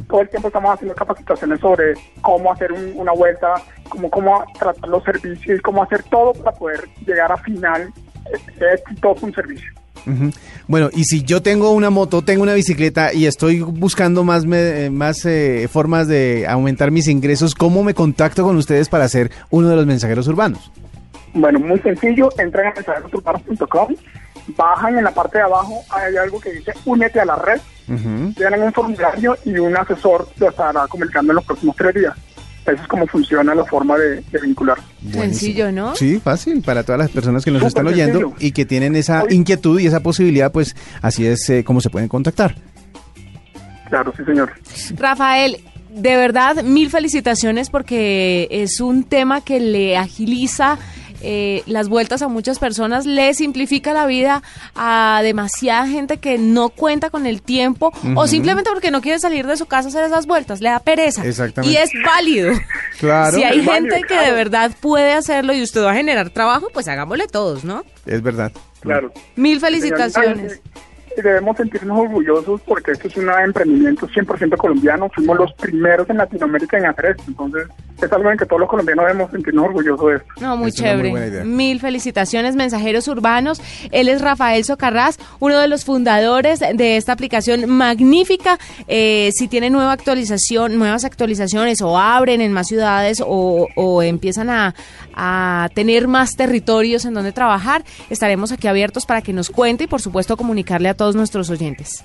Todo 0.08 0.22
el 0.22 0.30
tiempo 0.30 0.50
estamos 0.50 0.74
haciendo 0.74 0.94
capacitaciones 0.94 1.60
sobre 1.60 1.94
cómo 2.22 2.52
hacer 2.52 2.72
una 2.72 3.14
vuelta, 3.14 3.56
cómo, 3.90 4.10
cómo 4.10 4.44
tratar 4.60 4.90
los 4.90 5.04
servicios, 5.04 5.62
cómo 5.62 5.82
hacer 5.82 6.04
todo 6.04 6.34
para 6.34 6.56
poder 6.56 6.88
llegar 7.06 7.32
a 7.32 7.38
final 7.38 7.92
exitoso 8.60 9.26
un 9.26 9.34
servicio. 9.34 9.72
Bueno, 10.68 10.90
y 10.94 11.04
si 11.04 11.24
yo 11.24 11.42
tengo 11.42 11.72
una 11.72 11.90
moto, 11.90 12.22
tengo 12.22 12.44
una 12.44 12.54
bicicleta 12.54 13.14
y 13.14 13.26
estoy 13.26 13.62
buscando 13.62 14.24
más, 14.24 14.46
más 14.46 15.26
eh, 15.26 15.68
formas 15.72 16.08
de 16.08 16.46
aumentar 16.48 16.92
mis 16.92 17.08
ingresos, 17.08 17.56
¿cómo 17.56 17.84
me 17.84 17.94
contacto 17.94 18.44
con 18.44 18.58
ustedes 18.58 18.90
para 18.90 19.08
ser 19.08 19.32
uno 19.50 19.70
de 19.70 19.76
los 19.76 19.86
mensajeros 19.86 20.28
urbanos? 20.28 20.72
Bueno, 21.34 21.60
muy 21.60 21.80
sencillo, 21.80 22.30
entran 22.38 22.68
a 22.68 22.74
mensajerosurbanos.com 22.74 23.96
bajan 24.58 24.98
en 24.98 25.04
la 25.04 25.12
parte 25.12 25.38
de 25.38 25.44
abajo, 25.44 25.84
hay 25.90 26.16
algo 26.18 26.40
que 26.40 26.52
dice 26.52 26.74
únete 26.86 27.20
a 27.20 27.26
la 27.26 27.36
red, 27.36 27.60
tienen 28.36 28.64
un 28.64 28.74
formulario 28.74 29.36
y 29.44 29.58
un 29.58 29.76
asesor 29.76 30.28
te 30.38 30.48
estará 30.48 30.88
comunicando 30.88 31.32
en 31.32 31.36
los 31.36 31.46
próximos 31.46 31.76
tres 31.76 31.96
días. 31.96 32.14
Eso 32.66 32.82
es 32.82 32.88
como 32.88 33.08
funciona 33.08 33.56
la 33.56 33.66
forma 33.66 33.98
de, 33.98 34.24
vincular. 34.42 34.78
Sencillo, 35.12 35.72
¿no? 35.72 35.96
Sí, 35.96 36.20
fácil 36.20 36.62
para 36.62 36.84
todas 36.84 37.00
las 37.00 37.10
personas 37.10 37.44
que 37.44 37.52
nos 37.52 37.64
están 37.64 37.88
oyendo 37.88 38.34
y 38.40 38.52
que 38.52 38.66
tienen 38.66 38.96
esa 38.96 39.24
inquietud 39.30 39.80
y 39.80 39.88
esa 39.88 40.02
posibilidad, 40.02 40.52
pues 40.52 40.76
así 41.02 41.26
es 41.26 41.50
eh, 41.50 41.64
como 41.64 41.82
se 41.82 41.90
pueden 41.90 42.08
contactar. 42.08 42.56
Claro, 43.90 44.14
sí, 44.16 44.24
señor. 44.24 44.54
Rafael, 44.96 45.58
de 45.90 46.16
verdad, 46.16 46.64
mil 46.64 46.90
felicitaciones 46.90 47.70
porque 47.70 48.48
es 48.52 48.80
un 48.80 49.04
tema 49.04 49.42
que 49.42 49.60
le 49.60 49.98
agiliza 49.98 50.78
eh, 51.22 51.64
las 51.66 51.90
vueltas 51.90 52.22
a 52.22 52.28
muchas 52.28 52.60
personas, 52.60 53.06
le 53.06 53.34
simplifica 53.34 53.94
la 53.94 54.06
vida 54.06 54.42
a 54.76 55.22
demasiada 55.24 55.88
gente 55.88 56.18
que 56.18 56.38
no 56.38 56.70
cuenta 56.70 57.10
con 57.10 57.26
el 57.26 57.42
tiempo 57.42 57.94
o 58.16 58.28
simplemente 58.28 58.70
porque 58.70 58.92
no 58.92 59.02
quiere 59.02 59.20
salir 59.20 59.48
de 59.48 59.58
su 59.58 59.66
casa 59.66 59.88
a 59.88 59.90
hacer 59.90 60.04
esas 60.06 60.26
vueltas, 60.26 60.62
le 60.62 60.70
da 60.70 60.80
pereza. 60.80 61.24
Y 61.64 61.76
es 61.76 61.92
válido. 62.06 62.54
Claro. 63.00 63.36
Si 63.36 63.44
hay 63.44 63.64
gente 63.64 64.04
que 64.08 64.16
de 64.16 64.32
verdad 64.32 64.72
puede 64.80 65.14
hacerlo 65.14 65.54
y 65.54 65.64
usted 65.64 65.84
va 65.84 65.92
a 65.92 65.96
generar 65.96 66.30
trabajo, 66.30 66.68
pues 66.74 66.88
hagámosle 66.88 67.28
todos, 67.28 67.64
¿no? 67.64 67.84
Es 68.06 68.22
verdad. 68.22 68.52
Claro. 68.82 69.12
Mil 69.36 69.60
felicitaciones 69.60 70.62
debemos 71.18 71.58
sentirnos 71.58 72.00
orgullosos 72.00 72.62
porque 72.62 72.92
esto 72.92 73.08
es 73.08 73.18
un 73.18 73.30
emprendimiento 73.30 74.08
100% 74.08 74.58
colombiano. 74.58 75.10
Fuimos 75.14 75.38
los 75.38 75.54
primeros 75.54 76.10
en 76.10 76.18
Latinoamérica 76.18 76.78
en 76.78 76.86
hacer 76.86 77.06
esto. 77.18 77.24
Entonces, 77.28 77.68
es 78.02 78.12
algo 78.12 78.32
en 78.32 78.38
que 78.38 78.46
todos 78.46 78.60
los 78.60 78.70
colombianos 78.70 79.06
debemos 79.06 79.32
sentirnos 79.32 79.66
orgullosos 79.66 80.08
de 80.08 80.16
esto. 80.16 80.28
No, 80.42 80.58
muy 80.58 80.72
chévere. 80.72 81.44
Mil 81.44 81.80
felicitaciones, 81.80 82.56
mensajeros 82.56 83.08
urbanos. 83.08 83.62
Él 83.92 84.10
es 84.10 84.22
Rafael 84.22 84.64
Socarrás, 84.64 85.20
uno 85.40 85.60
de 85.60 85.68
los 85.68 85.86
fundadores 85.86 86.60
de 86.60 86.98
esta 86.98 87.14
aplicación 87.14 87.70
magnífica. 87.70 88.58
Eh, 88.88 89.32
si 89.34 89.48
tiene 89.48 89.70
nueva 89.70 89.92
actualización, 89.92 90.78
nuevas 90.78 91.06
actualizaciones 91.06 91.82
o 91.82 91.98
abren 91.98 92.42
en 92.42 92.54
más 92.54 92.68
ciudades 92.68 93.22
o, 93.26 93.68
o 93.76 94.02
empiezan 94.02 94.50
a, 94.50 94.74
a 95.16 95.70
tener 95.74 96.08
más 96.08 96.36
territorios 96.36 97.06
en 97.06 97.14
donde 97.14 97.32
trabajar, 97.32 97.84
estaremos 98.10 98.52
aquí 98.52 98.68
abiertos 98.68 99.06
para 99.06 99.22
que 99.22 99.34
nos 99.34 99.50
cuente 99.50 99.86
y, 99.86 99.88
por 99.88 100.02
supuesto, 100.02 100.38
comunicarle 100.38 100.90
a 100.90 100.94
todos 100.94 101.16
nuestros 101.16 101.50
oyentes. 101.50 102.04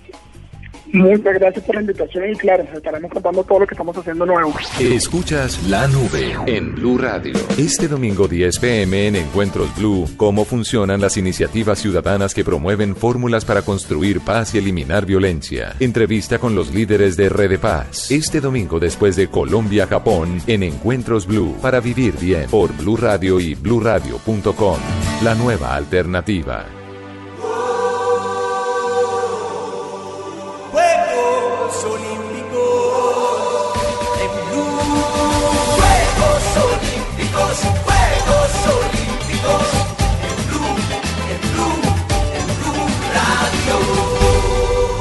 Muchas 0.92 1.34
gracias 1.34 1.64
por 1.64 1.74
la 1.74 1.80
invitación 1.80 2.30
y 2.30 2.36
claro, 2.36 2.64
estaremos 2.74 3.10
contando 3.10 3.42
todo 3.44 3.60
lo 3.60 3.66
que 3.66 3.74
estamos 3.74 3.96
haciendo 3.96 4.24
nuevo. 4.24 4.54
Escuchas 4.78 5.62
La 5.68 5.86
Nube 5.88 6.36
en 6.46 6.74
Blue 6.74 6.98
Radio. 6.98 7.34
Este 7.58 7.88
domingo 7.88 8.28
10 8.28 8.58
pm 8.58 9.08
en 9.08 9.16
Encuentros 9.16 9.74
Blue, 9.76 10.08
cómo 10.16 10.44
funcionan 10.44 11.00
las 11.00 11.16
iniciativas 11.16 11.78
ciudadanas 11.78 12.34
que 12.34 12.44
promueven 12.44 12.94
fórmulas 12.96 13.44
para 13.44 13.62
construir 13.62 14.20
paz 14.20 14.54
y 14.54 14.58
eliminar 14.58 15.06
violencia. 15.06 15.74
Entrevista 15.80 16.38
con 16.38 16.54
los 16.54 16.72
líderes 16.72 17.16
de 17.16 17.28
Red 17.28 17.58
Paz. 17.60 18.10
Este 18.10 18.40
domingo 18.40 18.80
después 18.80 19.16
de 19.16 19.28
Colombia-Japón 19.28 20.40
en 20.46 20.62
Encuentros 20.62 21.26
Blue 21.26 21.56
para 21.60 21.80
vivir 21.80 22.14
bien 22.18 22.48
por 22.50 22.76
Blue 22.76 22.96
Radio 22.96 23.40
y 23.40 23.54
bluradio.com. 23.54 24.78
La 25.22 25.34
nueva 25.34 25.74
alternativa. 25.76 26.85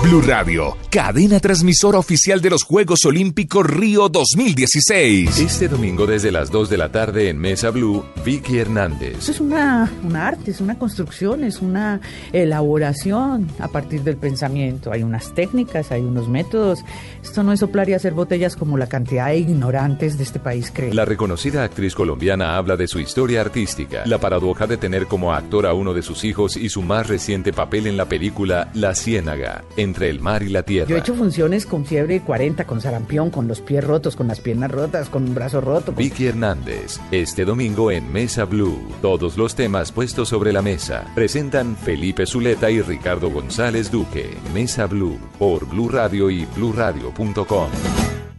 Blue 0.08 0.22
Radio, 0.22 0.78
cadena 0.92 1.40
transmisora 1.40 1.98
oficial 1.98 2.40
de 2.40 2.52
los 2.52 2.62
Juegos 2.62 3.06
Olímpicos 3.06 3.66
Río 3.66 4.08
2016. 4.08 5.40
Este 5.40 5.68
domingo 5.68 6.06
desde 6.06 6.32
las 6.32 6.52
2 6.52 6.70
de 6.70 6.78
la 6.78 6.92
tarde 6.92 7.30
en 7.30 7.40
Mesa 7.40 7.72
Blue, 7.72 8.06
Vicky 8.24 8.60
Hernández. 8.60 9.28
es 9.28 9.40
una, 9.40 9.92
una 10.04 10.28
arte, 10.28 10.52
es 10.52 10.62
una 10.62 10.78
construcción, 10.78 11.44
es 11.44 11.60
una 11.60 12.02
elaboración 12.34 13.48
a 13.58 13.68
partir 13.68 14.04
del 14.04 14.16
pensamiento. 14.16 14.92
Hay 14.92 15.02
unas 15.02 15.34
técnicas, 15.34 15.92
hay 15.92 16.02
unos 16.02 16.30
métodos. 16.30 16.86
Esto 17.24 17.42
no 17.42 17.52
es 17.52 17.62
soplar 17.62 17.90
y 17.90 17.94
hacer 17.94 18.14
botellas 18.14 18.56
como 18.56 18.78
la 18.78 18.86
cantidad 18.86 19.30
de 19.30 19.40
ignorantes 19.40 20.20
de 20.20 20.24
este 20.24 20.40
país 20.40 20.72
cree. 20.72 20.94
La 20.94 21.06
reconocida 21.06 21.64
actriz 21.64 21.96
colombiana 21.96 22.58
habla 22.58 22.78
de 22.78 22.88
su 22.88 23.00
historia 23.00 23.42
artística, 23.42 24.04
la 24.06 24.20
paradoja 24.20 24.68
de 24.68 24.78
tener 24.78 25.08
como 25.08 25.34
actor 25.34 25.66
a 25.66 25.74
uno 25.74 25.96
de 25.96 26.04
sus 26.04 26.26
hijos 26.26 26.58
y 26.58 26.70
su 26.70 26.84
más 26.84 27.08
reciente 27.08 27.54
papel 27.54 27.88
en 27.88 27.98
la 27.98 28.06
película 28.06 28.70
La 28.76 28.94
Ciénaga, 28.94 29.64
entre 29.96 30.10
el 30.10 30.20
mar 30.20 30.44
y 30.44 30.50
la 30.50 30.64
tierra. 30.64 30.90
Yo 30.90 30.98
he 30.98 31.00
hecho 31.00 31.16
funciones 31.16 31.66
con 31.66 31.86
fiebre 31.86 32.20
40, 32.20 32.66
con 32.66 32.82
sarampión, 32.82 33.30
con 33.30 33.48
los 33.48 33.62
pies 33.62 33.82
rotos, 33.82 34.18
con 34.18 34.28
las 34.28 34.42
piernas 34.42 34.70
rotas, 34.70 35.08
con 35.08 35.24
un 35.24 35.34
brazo 35.34 35.62
roto. 35.62 35.94
Vicky 35.94 36.28
Hernández, 36.28 37.00
este 37.12 37.46
domingo 37.46 37.92
en 37.92 38.12
Mesa 38.12 38.44
Blue. 38.44 38.90
Todos 39.02 39.38
los 39.38 39.56
temas 39.56 39.94
puestos 39.94 40.28
sobre 40.30 40.52
la 40.52 40.62
mesa. 40.62 41.06
Presentan 41.16 41.78
Felipe 41.78 42.26
Zuleta 42.26 42.70
y 42.70 42.82
Ricardo 42.82 43.30
González 43.30 43.90
Duque. 43.90 44.38
Mesa 44.54 44.86
Blue 44.86 45.18
por 45.40 45.66
Blue 45.66 45.88
Radio 45.88 46.30
y 46.30 46.46
bluradio.com. 46.46 47.70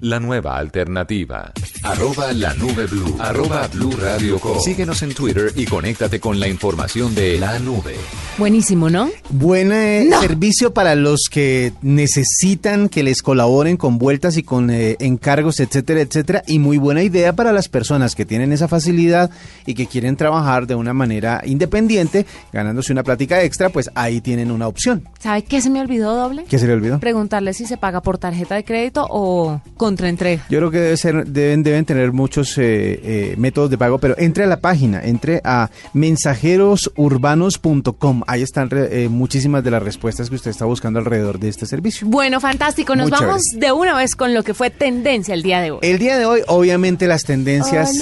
La 0.01 0.21
nueva 0.21 0.59
alternativa. 0.59 1.53
Arroba 1.83 2.33
la 2.35 2.53
nube 2.55 2.87
blue. 2.87 3.17
Arroba 3.19 3.67
blue 3.69 3.93
radio 3.93 4.39
Síguenos 4.63 5.03
en 5.03 5.15
Twitter 5.15 5.53
y 5.57 5.65
conéctate 5.65 6.21
con 6.21 6.39
la 6.39 6.49
información 6.49 7.15
de 7.15 7.39
la 7.39 7.59
nube. 7.59 7.97
Buenísimo, 8.37 8.91
¿no? 8.91 9.09
Buen 9.31 9.73
eh, 9.73 10.11
servicio 10.21 10.75
para 10.75 10.95
los 10.95 11.29
que 11.31 11.73
necesitan 11.81 12.91
que 12.91 13.03
les 13.03 13.23
colaboren 13.23 13.79
con 13.79 13.97
vueltas 13.97 14.37
y 14.37 14.43
con 14.43 14.69
eh, 14.69 14.97
encargos, 15.01 15.61
etcétera, 15.61 16.03
etcétera. 16.03 16.43
Y 16.47 16.59
muy 16.59 16.77
buena 16.77 17.03
idea 17.03 17.35
para 17.35 17.53
las 17.53 17.71
personas 17.71 18.15
que 18.15 18.27
tienen 18.27 18.53
esa 18.53 18.69
facilidad 18.69 19.31
y 19.65 19.73
que 19.73 19.87
quieren 19.87 20.17
trabajar 20.17 20.67
de 20.67 20.75
una 20.75 20.93
manera 20.93 21.41
independiente, 21.47 22.27
ganándose 22.53 22.93
una 22.93 23.03
plática 23.03 23.43
extra, 23.43 23.71
pues 23.71 23.91
ahí 23.95 24.21
tienen 24.21 24.51
una 24.51 24.69
opción. 24.69 25.09
¿Sabe 25.19 25.43
qué 25.43 25.63
se 25.63 25.71
me 25.71 25.81
olvidó 25.81 26.15
doble? 26.15 26.45
¿Qué 26.47 26.59
se 26.59 26.67
le 26.67 26.75
olvidó? 26.75 27.01
Preguntarle 27.01 27.55
si 27.55 27.65
se 27.65 27.79
paga 27.79 28.03
por 28.03 28.19
tarjeta 28.19 28.57
de 28.57 28.65
crédito 28.65 29.07
o 29.09 29.63
contraentrega. 29.87 30.45
Yo 30.51 30.59
creo 30.59 30.71
que 30.71 30.79
debe 30.79 30.97
ser, 30.97 31.27
deben, 31.27 31.63
deben 31.63 31.85
tener 31.85 32.13
muchos 32.13 32.55
eh, 32.59 33.35
métodos 33.39 33.71
de 33.71 33.79
pago, 33.79 33.99
pero 33.99 34.15
entre 34.19 34.45
a 34.45 34.47
la 34.47 34.61
página, 34.61 35.03
entre 35.05 35.41
a 35.45 35.71
mensajerosurbanos.com 35.93 38.23
ahí 38.27 38.43
están 38.43 38.69
eh, 38.73 39.09
muchísimas 39.11 39.65
de 39.65 39.71
las 39.71 39.83
respuestas 39.83 40.29
que 40.29 40.37
usted 40.37 40.51
está 40.51 40.65
buscando 40.65 40.99
alrededor 40.99 41.39
de 41.39 41.49
este 41.49 41.67
servicio. 41.67 42.07
Bueno, 42.07 42.41
fantástico. 42.41 42.97
Nos 42.97 43.11
vamos 43.11 43.43
de 43.55 43.73
una 43.73 43.97
vez 43.97 44.15
con 44.15 44.35
lo 44.35 44.43
que 44.43 44.55
fue 44.55 44.71
tendencia 44.71 45.35
el 45.35 45.43
día 45.43 45.61
de 45.61 45.73
hoy. 45.73 45.79
El 45.83 45.99
día 45.99 46.19
de 46.19 46.27
hoy, 46.27 46.43
obviamente, 46.47 47.07
las 47.07 47.25
tendencias 47.25 47.93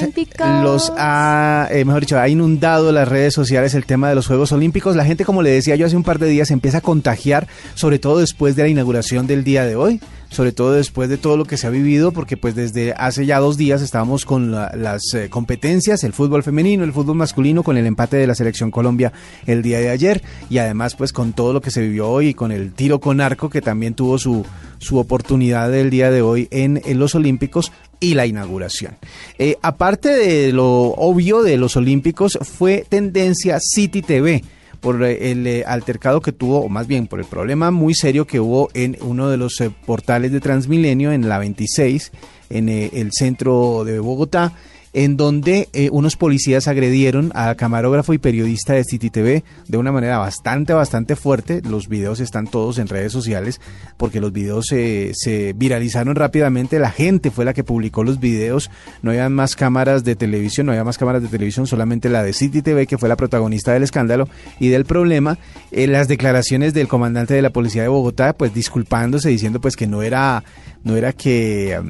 los 0.62 0.93
ha, 0.97 1.69
eh, 1.71 1.85
mejor 1.85 2.00
dicho, 2.00 2.19
ha 2.19 2.29
inundado 2.29 2.93
las 2.93 3.09
redes 3.09 3.35
sociales 3.35 3.75
el 3.75 3.87
tema 3.87 4.09
de 4.09 4.14
los 4.14 4.26
Juegos 4.26 4.53
Olímpicos. 4.53 4.97
La 4.97 5.05
gente, 5.05 5.25
como 5.25 5.43
le 5.43 5.50
decía 5.50 5.76
yo 5.76 5.87
hace 5.87 5.97
un 5.97 6.05
par 6.05 6.19
de 6.19 6.29
días, 6.29 6.50
empieza 6.50 6.79
a 6.79 6.81
contagiar, 6.81 7.47
sobre 7.75 7.99
todo 7.99 8.19
después 8.19 8.57
de 8.57 8.62
la 8.62 8.69
inauguración 8.69 9.26
del 9.26 9.45
día 9.45 9.64
de 9.64 9.76
hoy 9.76 10.00
sobre 10.35 10.53
todo 10.53 10.73
después 10.73 11.09
de 11.09 11.17
todo 11.17 11.37
lo 11.37 11.45
que 11.45 11.57
se 11.57 11.67
ha 11.67 11.71
vivido, 11.71 12.12
porque 12.12 12.37
pues 12.37 12.55
desde 12.55 12.93
hace 12.93 13.25
ya 13.25 13.38
dos 13.38 13.57
días 13.57 13.81
estábamos 13.81 14.25
con 14.25 14.50
las 14.50 15.03
eh, 15.14 15.29
competencias, 15.31 16.05
el 16.05 16.12
fútbol 16.12 16.43
femenino, 16.43 16.85
el 16.85 16.93
fútbol 16.93 17.17
masculino, 17.17 17.62
con 17.62 17.76
el 17.76 17.87
empate 17.87 18.17
de 18.17 18.26
la 18.26 18.35
selección 18.35 18.71
Colombia 18.71 19.12
el 19.47 19.62
día 19.62 19.79
de 19.79 19.91
ayer 19.91 20.23
y 20.50 20.59
además 20.59 20.95
pues 20.97 21.12
con 21.12 21.33
todo 21.33 21.53
lo 21.53 21.61
que 21.61 21.71
se 21.71 21.81
vivió 21.81 22.09
hoy 22.09 22.35
con 22.35 22.53
el 22.53 22.73
tiro 22.73 23.00
con 23.00 23.21
arco 23.21 23.49
que 23.49 23.62
también 23.62 23.95
tuvo 23.95 24.19
su, 24.19 24.45
su 24.79 24.99
oportunidad 24.99 25.71
del 25.71 25.91
día 25.91 26.11
de 26.11 26.23
hoy 26.23 26.49
en, 26.50 26.83
los 26.99 27.14
Olímpicos 27.14 27.73
y 28.00 28.14
la 28.14 28.26
inauguración. 28.26 28.97
Eh, 29.38 29.57
aparte 29.62 30.09
de 30.11 30.53
lo 30.53 30.67
obvio 30.67 31.43
de 31.43 31.57
los 31.57 31.76
Olímpicos, 31.76 32.38
fue 32.43 32.85
tendencia 32.88 33.59
City 33.61 34.03
TV 34.03 34.43
por 34.85 35.03
el 35.03 35.47
eh, 35.47 35.64
altercado 35.67 36.21
que 36.21 36.31
tuvo, 36.31 36.61
o 36.61 36.69
más 36.69 36.87
bien 36.87 37.07
por 37.07 37.19
el 37.19 37.25
problema 37.25 37.71
muy 37.71 37.95
serio 37.95 38.26
que 38.26 38.38
hubo 38.38 38.69
en 38.75 38.99
uno 39.00 39.31
de 39.31 39.38
los 39.38 39.59
eh, 39.62 39.71
portales 39.87 40.31
de 40.31 40.41
Transmilenio, 40.41 41.11
en 41.11 41.26
la 41.26 41.38
26, 41.38 42.12
en 42.50 42.69
el 42.69 43.11
centro 43.12 43.85
de 43.85 43.99
Bogotá 43.99 44.53
en 44.95 45.17
donde 45.17 45.69
eh, 45.73 45.91
unos 45.93 46.17
policías 46.17 46.69
agredieron 46.69 47.33
a 47.35 47.55
camarógrafo 47.57 48.15
y 48.15 48.19
periodista 48.19 48.73
de 48.73 48.85
City 48.85 49.11
TV 49.11 49.45
de 49.69 49.77
una 49.77 49.93
manera 49.93 50.19
bastante, 50.19 50.73
bastante 50.73 51.17
fuerte. 51.17 51.61
Los 51.63 51.89
videos 51.89 52.21
están 52.21 52.47
todos 52.47 52.79
en 52.79 52.89
redes 52.89 53.13
sociales 53.13 53.61
porque 53.97 54.21
los 54.21 54.33
videos 54.33 54.67
se 54.69 55.53
viralizaron 55.57 56.15
rápidamente. 56.15 56.79
La 56.79 56.91
gente 56.91 57.31
fue 57.31 57.45
la 57.45 57.53
que 57.53 57.65
publicó 57.65 58.05
los 58.05 58.21
videos. 58.21 58.71
No 59.03 59.11
había 59.11 59.29
más 59.29 59.57
cámaras 59.57 60.05
de 60.05 60.17
televisión, 60.17 60.67
no 60.67 60.73
había 60.73 60.85
más 60.85 60.97
cámaras 60.97 61.23
de 61.23 61.29
televisión, 61.29 61.67
solamente 61.67 62.09
la 62.09 62.23
de 62.23 62.33
City 62.33 62.63
TV, 62.63 62.87
que 62.87 62.97
fue 62.97 63.09
la 63.09 63.17
protagonista 63.17 63.73
del 63.73 63.83
escándalo 63.83 64.29
y 64.61 64.69
del 64.69 64.85
problema. 64.85 65.39
Eh, 65.73 65.89
las 65.89 66.07
declaraciones 66.07 66.73
del 66.73 66.89
comandante 66.89 67.35
de 67.35 67.43
la 67.43 67.51
policía 67.51 67.83
de 67.83 67.89
Bogotá, 67.89 68.33
pues 68.33 68.55
disculpándose, 68.55 69.29
diciendo 69.29 69.61
pues 69.61 69.77
que 69.77 69.89
no 69.89 70.03
era, 70.03 70.45
no 70.85 70.97
era 70.97 71.13
que 71.13 71.81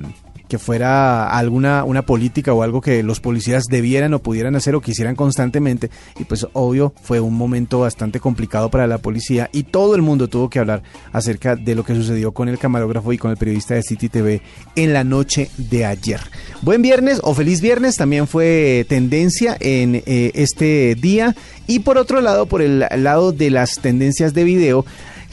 que 0.49 0.59
fuera 0.59 1.29
alguna 1.29 1.85
una 1.85 2.03
política 2.03 2.53
o 2.53 2.63
algo 2.63 2.81
que 2.81 3.03
los 3.03 3.21
policías 3.21 3.65
debieran 3.65 4.15
o 4.15 4.21
pudieran 4.21 4.57
hacer 4.57 4.75
o 4.75 4.81
quisieran 4.81 5.17
constantemente 5.17 5.91
y 6.19 6.25
pues 6.25 6.47
obvio 6.53 6.93
fue 7.03 7.21
un 7.21 7.35
momento 7.35 7.81
bastante 7.81 8.21
complicado 8.21 8.71
para 8.71 8.87
la 8.87 8.99
policía 8.99 9.49
y 9.53 9.65
todo 9.65 9.95
el 9.95 10.03
mundo 10.03 10.29
tuvo 10.29 10.51
que 10.51 10.59
hablar 10.59 10.83
acerca 11.13 11.57
de 11.57 11.75
lo 11.75 11.85
que 11.85 11.95
sucedió 11.95 12.33
con 12.33 12.49
el 12.49 12.59
camarógrafo 12.59 13.13
y 13.13 13.19
con 13.19 13.31
el 13.31 13.37
periodista 13.37 13.75
de 13.75 13.83
City 13.83 14.09
TV 14.09 14.43
en 14.77 14.93
la 14.93 15.05
noche 15.05 15.51
de 15.57 15.85
ayer. 15.85 16.21
Buen 16.63 16.83
viernes 16.83 17.21
o 17.23 17.35
feliz 17.35 17.61
viernes 17.61 17.97
también 17.97 18.27
fue 18.27 18.87
tendencia 18.89 19.57
en 19.61 20.03
eh, 20.07 20.33
este 20.35 20.95
día 20.95 21.35
y 21.67 21.81
por 21.81 21.99
otro 21.99 22.21
lado 22.21 22.47
por 22.47 22.63
el 22.63 22.87
lado 22.97 23.33
de 23.33 23.51
las 23.51 23.81
tendencias 23.81 24.35
de 24.35 24.45
video 24.45 24.85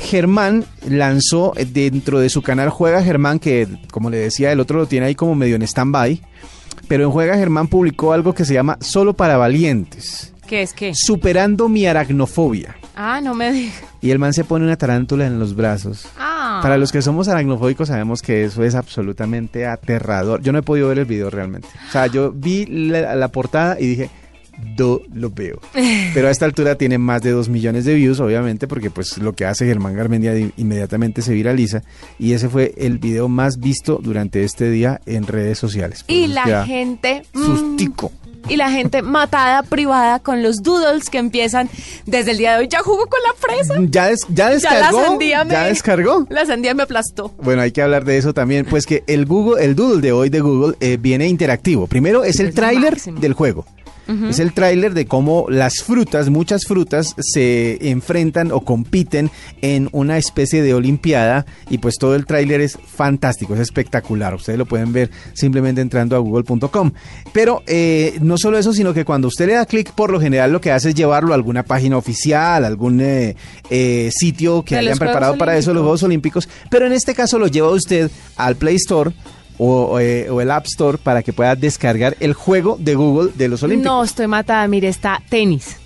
Germán 0.02 0.66
lanzó 0.88 1.54
dentro 1.72 2.20
de 2.20 2.30
su 2.30 2.42
canal 2.42 2.70
Juega 2.70 3.04
Germán, 3.04 3.40
que 3.40 3.68
como 3.92 4.10
le 4.10 4.18
decía, 4.18 4.52
el 4.52 4.60
otro 4.60 4.80
lo 4.80 4.86
tiene 4.88 5.06
ahí 5.06 5.16
como 5.16 5.36
medio 5.36 5.56
en 5.56 5.62
stand-by, 5.62 6.22
pero 6.88 7.04
en 7.04 7.12
Juega 7.12 7.38
Germán 7.38 7.68
publicó 7.68 8.12
algo 8.12 8.34
que 8.34 8.44
se 8.46 8.54
llama 8.54 8.78
Solo 8.82 9.14
para 9.14 9.38
Valientes. 9.38 10.34
¿Qué 10.48 10.64
es 10.64 10.74
qué? 10.74 10.94
Superando 10.94 11.70
mi 11.70 11.86
aracnofobia. 11.86 12.76
Ah, 12.96 13.22
no 13.22 13.34
me 13.34 13.52
digas. 13.54 13.84
Y 14.02 14.10
el 14.10 14.20
man 14.20 14.34
se 14.34 14.44
pone 14.44 14.66
una 14.66 14.76
tarántula 14.76 15.26
en 15.26 15.40
los 15.40 15.56
brazos. 15.56 16.08
Ah. 16.20 16.60
Para 16.62 16.78
los 16.78 16.92
que 16.92 17.02
somos 17.02 17.30
aracnofóbicos 17.30 17.88
sabemos 17.88 18.22
que 18.22 18.44
eso 18.44 18.64
es 18.64 18.76
absolutamente 18.76 19.66
aterrador. 19.66 20.42
Yo 20.42 20.52
no 20.52 20.60
he 20.60 20.64
podido 20.64 20.90
ver 20.90 21.00
el 21.00 21.06
video 21.06 21.30
realmente. 21.30 21.70
O 21.88 21.92
sea, 21.92 22.08
yo 22.08 22.34
vi 22.34 22.66
la 22.66 23.28
portada 23.30 23.80
y 23.80 23.88
dije, 23.88 24.10
do 24.76 25.02
lo 25.14 25.30
veo. 25.30 25.60
Pero 26.14 26.28
a 26.28 26.32
esta 26.32 26.46
altura 26.46 26.76
tiene 26.76 26.98
más 26.98 27.22
de 27.22 27.32
2 27.32 27.50
millones 27.50 27.86
de 27.86 27.96
views, 27.96 28.20
obviamente, 28.20 28.68
porque 28.68 28.90
pues 28.90 29.18
lo 29.18 29.34
que 29.34 29.46
hace 29.46 29.66
Germán 29.66 29.96
Garmendia 29.96 30.34
inmediatamente 30.58 31.22
se 31.22 31.34
viraliza. 31.34 31.84
Y 32.20 32.34
ese 32.34 32.50
fue 32.50 32.74
el 32.78 32.98
video 32.98 33.28
más 33.28 33.60
visto 33.60 34.00
durante 34.02 34.44
este 34.44 34.70
día 34.70 35.02
en 35.06 35.28
redes 35.28 35.58
sociales. 35.58 36.04
y 36.08 36.28
la 36.28 36.66
gente... 36.66 37.24
Mm, 37.34 37.46
sustico. 37.46 38.12
y 38.50 38.56
la 38.56 38.72
gente 38.72 39.02
matada 39.02 39.64
privada 39.64 40.20
con 40.20 40.42
los 40.44 40.58
doodles 40.64 41.10
que 41.10 41.18
empiezan 41.18 41.70
desde 42.06 42.32
el 42.32 42.38
día 42.38 42.54
de 42.54 42.60
hoy. 42.60 42.68
Ya 42.68 42.80
jugó 42.80 43.06
con 43.08 43.20
la 43.24 43.34
fresa. 43.36 43.76
Ya, 43.90 44.10
ya 44.30 44.50
descargó. 44.50 45.02
la 45.02 45.08
sandía 45.08 45.44
me, 45.44 45.54
ya 45.54 45.64
descargó. 45.66 46.28
La 46.30 46.46
sandía 46.46 46.74
me 46.74 46.84
aplastó. 46.84 47.34
Bueno, 47.42 47.62
hay 47.62 47.72
que 47.72 47.82
hablar 47.82 48.06
de 48.06 48.18
eso 48.18 48.34
también. 48.34 48.66
Pues 48.66 48.86
que 48.86 49.04
el 49.08 49.26
Google, 49.26 49.64
el 49.64 49.76
doodle 49.76 50.02
de 50.02 50.12
hoy 50.12 50.30
de 50.30 50.40
Google 50.40 50.76
eh, 50.80 50.98
viene 51.00 51.28
interactivo. 51.28 51.88
Primero 51.88 52.24
es 52.24 52.40
el 52.40 52.54
tráiler 52.54 53.00
del 53.00 53.34
juego. 53.34 53.66
Es 54.30 54.40
el 54.40 54.54
tráiler 54.54 54.94
de 54.94 55.06
cómo 55.06 55.46
las 55.50 55.84
frutas, 55.84 56.30
muchas 56.30 56.66
frutas, 56.66 57.16
se 57.20 57.90
enfrentan 57.90 58.52
o 58.52 58.62
compiten 58.62 59.32
en 59.62 59.90
una 59.92 60.18
especie 60.18 60.62
de 60.62 60.74
olimpiada 60.74 61.46
y 61.70 61.78
pues 61.78 61.96
todo 61.98 62.16
el 62.16 62.26
tráiler 62.26 62.62
es 62.62 62.78
fantástico, 62.78 63.54
es 63.54 63.60
espectacular. 63.60 64.34
Ustedes 64.36 64.60
lo 64.60 64.66
pueden 64.66 64.92
ver 64.92 65.10
simplemente 65.34 65.82
entrando 65.82 66.16
a 66.16 66.20
google.com. 66.20 66.92
Pero 67.34 67.64
eh, 67.68 68.18
no 68.22 68.38
solo 68.38 68.58
eso, 68.58 68.74
sino 68.74 68.94
que 68.94 69.06
cuando 69.06 69.28
usted 69.28 69.48
le 69.48 69.54
da 69.54 69.66
clic, 69.66 69.92
por 69.94 70.12
lo 70.12 70.20
general 70.20 70.52
lo 70.52 70.62
que 70.62 70.72
hace 70.72 70.90
es 70.90 70.96
llevarlo 70.96 71.32
a 71.32 71.36
alguna 71.36 71.64
página 71.64 71.98
oficial, 71.98 72.66
algún 72.66 73.02
eh, 73.02 73.36
eh, 73.70 74.10
sitio 74.14 74.64
que 74.64 74.78
hayan 74.78 74.98
preparado 74.98 75.38
para 75.38 75.58
eso, 75.58 75.74
los 75.74 75.82
Juegos 75.82 76.04
Olímpicos. 76.04 76.50
Pero 76.70 76.86
en 76.86 76.94
este 76.94 77.16
caso 77.16 77.40
lo 77.40 77.48
lleva 77.48 77.70
usted 77.70 78.12
al 78.36 78.56
Play 78.56 78.76
Store 78.76 79.12
eh, 80.00 80.28
o, 80.30 80.42
el 80.42 80.52
App 80.52 80.66
Store 80.66 80.98
para 80.98 81.22
que 81.22 81.34
pueda 81.34 81.56
descargar 81.56 82.18
el 82.20 82.34
juego 82.34 82.78
de 82.80 82.96
Google 82.96 83.32
de 83.36 83.48
los 83.48 83.62
Olímpicos. 83.64 83.94
No, 83.94 84.04
estoy 84.04 84.28
matada. 84.28 84.68
Mire, 84.68 84.88
está 84.88 85.22
tenis. 85.30 85.78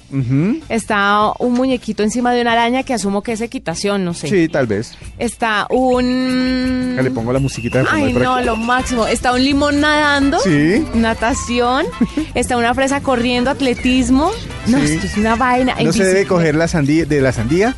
Está 0.69 1.33
un 1.39 1.53
muñequito 1.53 2.03
encima 2.03 2.31
de 2.31 2.41
una 2.41 2.53
araña 2.53 2.83
que 2.83 2.93
asumo 2.93 3.21
que 3.21 3.33
es 3.33 3.41
equitación, 3.41 4.05
no 4.05 4.13
sé. 4.13 4.29
Sí, 4.29 4.47
tal 4.47 4.65
vez. 4.65 4.93
Está 5.17 5.67
un... 5.69 6.95
Le 7.01 7.11
pongo 7.11 7.33
la 7.33 7.39
musiquita 7.39 7.79
de 7.79 7.87
Ay, 7.89 8.13
no, 8.13 8.39
lo 8.41 8.55
máximo. 8.55 9.07
Está 9.07 9.33
un 9.33 9.43
limón 9.43 9.81
nadando. 9.81 10.39
Sí. 10.39 10.85
Natación. 10.93 11.85
Está 12.33 12.55
una 12.55 12.73
fresa 12.73 13.01
corriendo, 13.01 13.49
atletismo. 13.49 14.31
No, 14.67 14.77
esto 14.77 15.05
es 15.05 15.17
una 15.17 15.35
vaina. 15.35 15.75
¿No 15.83 15.91
se 15.91 16.05
debe 16.05 16.25
coger 16.25 16.55
la 16.55 16.67
sandía 16.67 17.05
de 17.05 17.19
la 17.19 17.33
sandía? 17.33 17.75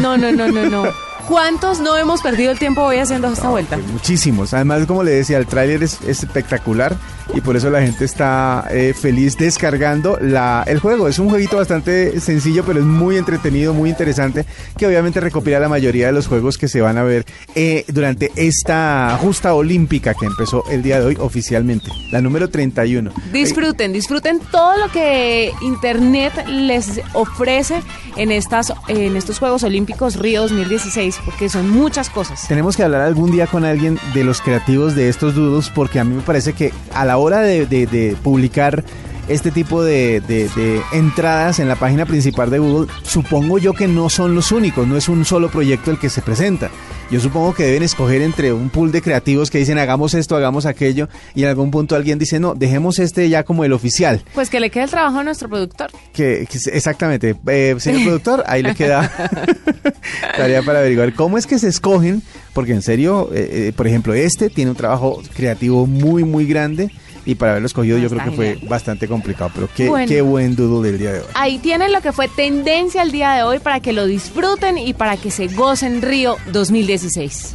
No, 0.00 0.16
no, 0.16 0.32
no, 0.32 0.48
no, 0.48 0.64
no. 0.64 0.84
¿Cuántos 1.28 1.80
no 1.80 1.96
hemos 1.96 2.20
perdido 2.20 2.52
el 2.52 2.58
tiempo 2.58 2.82
hoy 2.82 2.98
haciendo 2.98 3.28
esta 3.32 3.48
vuelta? 3.48 3.78
muchísimos. 3.92 4.52
Además, 4.52 4.86
como 4.86 5.02
le 5.02 5.12
decía, 5.12 5.38
el 5.38 5.46
tráiler 5.46 5.82
es, 5.82 6.00
espectacular 6.02 6.96
y 7.34 7.40
por 7.40 7.56
eso 7.56 7.70
la 7.70 7.82
gente 7.82 8.04
está 8.04 8.66
eh, 8.70 8.94
feliz 8.94 9.36
descargando 9.36 10.18
la, 10.20 10.64
el 10.66 10.78
juego. 10.78 11.08
Es 11.08 11.18
un 11.18 11.28
jueguito 11.28 11.56
bastante 11.56 12.20
sencillo, 12.20 12.64
pero 12.64 12.80
es 12.80 12.84
muy 12.84 13.16
entretenido, 13.16 13.74
muy 13.74 13.90
interesante, 13.90 14.44
que 14.76 14.86
obviamente 14.86 15.20
recopila 15.20 15.58
la 15.58 15.68
mayoría 15.68 16.06
de 16.06 16.12
los 16.12 16.26
juegos 16.26 16.58
que 16.58 16.68
se 16.68 16.80
van 16.80 16.98
a 16.98 17.02
ver 17.02 17.24
eh, 17.54 17.84
durante 17.88 18.30
esta 18.36 19.18
justa 19.20 19.54
olímpica 19.54 20.14
que 20.14 20.26
empezó 20.26 20.64
el 20.70 20.82
día 20.82 21.00
de 21.00 21.06
hoy 21.06 21.16
oficialmente, 21.20 21.88
la 22.12 22.20
número 22.20 22.48
31. 22.48 23.12
Disfruten, 23.32 23.92
disfruten 23.92 24.40
todo 24.50 24.76
lo 24.78 24.88
que 24.90 25.52
Internet 25.62 26.32
les 26.48 27.00
ofrece 27.14 27.82
en, 28.16 28.30
estas, 28.30 28.72
en 28.88 29.16
estos 29.16 29.38
Juegos 29.38 29.64
Olímpicos 29.64 30.16
Río 30.16 30.42
2016 30.42 31.20
porque 31.24 31.48
son 31.48 31.70
muchas 31.70 32.10
cosas. 32.10 32.46
Tenemos 32.46 32.76
que 32.76 32.82
hablar 32.82 33.00
algún 33.00 33.30
día 33.30 33.46
con 33.46 33.64
alguien 33.64 33.98
de 34.14 34.24
los 34.24 34.40
creativos 34.40 34.94
de 34.94 35.08
estos 35.08 35.34
dudos, 35.34 35.70
porque 35.74 35.98
a 35.98 36.04
mí 36.04 36.14
me 36.14 36.22
parece 36.22 36.52
que 36.52 36.72
a 36.92 37.04
la 37.04 37.16
hora 37.16 37.23
de, 37.30 38.16
publicar 38.22 38.84
este 39.28 39.50
tipo 39.50 39.82
de, 39.82 40.20
de, 40.20 40.82
entradas 40.92 41.58
en 41.58 41.68
la 41.68 41.76
página 41.76 42.04
principal 42.04 42.50
de 42.50 42.58
Google, 42.58 42.92
supongo 43.02 43.58
yo 43.58 43.72
que 43.72 43.88
no 43.88 44.10
son 44.10 44.34
los 44.34 44.52
únicos, 44.52 44.86
no 44.86 44.96
es 44.96 45.08
un 45.08 45.24
solo 45.24 45.48
proyecto 45.48 45.90
el 45.90 45.98
que 45.98 46.10
se 46.10 46.20
presenta. 46.20 46.70
Yo 47.10 47.20
supongo 47.20 47.54
que 47.54 47.64
deben 47.64 47.82
escoger 47.82 48.22
entre 48.22 48.52
un 48.52 48.70
pool 48.70 48.90
de 48.90 49.02
creativos 49.02 49.50
que 49.50 49.58
dicen 49.58 49.78
hagamos 49.78 50.14
esto, 50.14 50.36
hagamos 50.36 50.66
aquello, 50.66 51.08
y 51.34 51.42
en 51.42 51.48
algún 51.48 51.70
punto 51.70 51.96
alguien 51.96 52.18
dice 52.18 52.40
no, 52.40 52.54
dejemos 52.54 52.98
este 52.98 53.28
ya 53.28 53.44
como 53.44 53.64
el 53.64 53.72
oficial. 53.72 54.22
Pues 54.34 54.50
que 54.50 54.58
le 54.58 54.70
quede 54.70 54.84
el 54.84 54.90
trabajo 54.90 55.18
a 55.18 55.24
nuestro 55.24 55.48
productor. 55.48 55.90
Que, 56.12 56.46
exactamente, 56.72 57.36
eh, 57.46 57.76
señor 57.78 58.02
productor, 58.04 58.44
ahí 58.46 58.62
le 58.62 58.74
queda 58.74 59.10
tarea 60.36 60.62
para 60.62 60.80
averiguar 60.80 61.14
cómo 61.14 61.38
es 61.38 61.46
que 61.46 61.58
se 61.58 61.68
escogen, 61.68 62.22
porque 62.52 62.72
en 62.72 62.82
serio, 62.82 63.30
eh, 63.32 63.68
eh, 63.68 63.72
por 63.76 63.86
ejemplo, 63.86 64.14
este 64.14 64.50
tiene 64.50 64.70
un 64.70 64.76
trabajo 64.76 65.22
creativo 65.34 65.86
muy, 65.86 66.24
muy 66.24 66.46
grande 66.46 66.90
y 67.26 67.34
para 67.34 67.52
haberlo 67.52 67.66
escogido 67.66 67.98
yo 67.98 68.08
creo 68.08 68.24
que 68.24 68.30
fue 68.30 68.58
bastante 68.68 69.08
complicado, 69.08 69.50
pero 69.54 69.68
qué, 69.74 69.90
qué 70.06 70.20
buen 70.20 70.56
dudo 70.56 70.82
del 70.82 70.98
día 70.98 71.12
de 71.12 71.20
hoy. 71.20 71.26
Ahí 71.34 71.58
tienen 71.58 71.92
lo 71.92 72.00
que 72.00 72.12
fue 72.12 72.28
tendencia 72.28 73.02
el 73.02 73.12
día 73.12 73.32
de 73.32 73.42
hoy 73.42 73.58
para 73.58 73.80
que 73.80 73.92
lo 73.92 74.06
disfruten 74.06 74.78
y 74.78 74.94
para 74.94 75.16
que 75.16 75.30
se 75.30 75.48
gocen 75.48 76.02
Río 76.02 76.36
2016. 76.52 77.54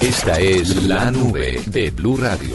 Esta 0.00 0.38
es 0.38 0.84
la 0.84 1.10
nube 1.10 1.60
de 1.66 1.90
Blue 1.90 2.16
Radio. 2.16 2.54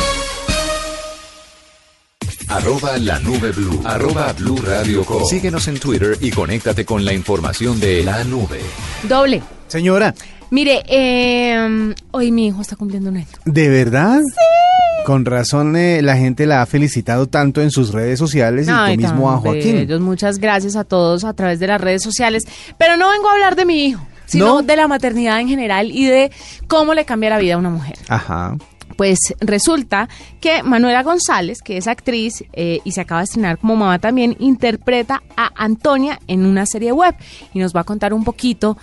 Arroba 2.51 2.97
la 2.97 3.17
nube 3.19 3.53
blue. 3.53 3.79
Arroba 3.85 4.33
blue 4.33 4.57
radio 4.57 5.05
Síguenos 5.29 5.69
en 5.69 5.79
Twitter 5.79 6.17
y 6.19 6.31
conéctate 6.31 6.83
con 6.83 7.05
la 7.05 7.13
información 7.13 7.79
de 7.79 8.03
la 8.03 8.25
nube. 8.25 8.59
Doble. 9.07 9.41
Señora. 9.67 10.13
Mire, 10.49 10.83
eh, 10.85 11.95
hoy 12.11 12.31
mi 12.33 12.47
hijo 12.47 12.61
está 12.61 12.75
cumpliendo 12.75 13.09
un 13.09 13.17
año. 13.17 13.27
¿De 13.45 13.69
verdad? 13.69 14.19
Sí. 14.19 15.05
Con 15.05 15.23
razón 15.23 15.77
eh, 15.77 16.01
la 16.01 16.17
gente 16.17 16.45
la 16.45 16.61
ha 16.61 16.65
felicitado 16.65 17.29
tanto 17.29 17.61
en 17.61 17.71
sus 17.71 17.93
redes 17.93 18.19
sociales 18.19 18.67
y 18.67 18.95
tú 18.95 19.01
mismo 19.01 19.31
a 19.31 19.37
Joaquín. 19.37 19.87
Muchas 20.03 20.37
gracias 20.37 20.75
a 20.75 20.83
todos 20.83 21.23
a 21.23 21.31
través 21.31 21.57
de 21.61 21.67
las 21.67 21.79
redes 21.79 22.03
sociales. 22.03 22.43
Pero 22.77 22.97
no 22.97 23.09
vengo 23.11 23.29
a 23.29 23.31
hablar 23.31 23.55
de 23.55 23.63
mi 23.63 23.85
hijo, 23.85 24.05
sino 24.25 24.61
de 24.61 24.75
la 24.75 24.89
maternidad 24.89 25.39
en 25.39 25.47
general 25.47 25.89
y 25.89 26.05
de 26.05 26.31
cómo 26.67 26.93
le 26.95 27.05
cambia 27.05 27.29
la 27.29 27.39
vida 27.39 27.53
a 27.53 27.57
una 27.59 27.69
mujer. 27.69 27.95
Ajá. 28.09 28.57
Pues 29.01 29.33
resulta 29.39 30.09
que 30.39 30.61
Manuela 30.61 31.01
González, 31.01 31.63
que 31.63 31.77
es 31.77 31.87
actriz 31.87 32.43
eh, 32.53 32.81
y 32.83 32.91
se 32.91 33.01
acaba 33.01 33.21
de 33.21 33.25
estrenar 33.25 33.57
como 33.57 33.75
mamá 33.75 33.97
también, 33.97 34.35
interpreta 34.37 35.23
a 35.35 35.49
Antonia 35.55 36.19
en 36.27 36.45
una 36.45 36.67
serie 36.67 36.91
web 36.91 37.15
y 37.51 37.57
nos 37.57 37.75
va 37.75 37.81
a 37.81 37.83
contar 37.83 38.13
un 38.13 38.23
poquito 38.23 38.77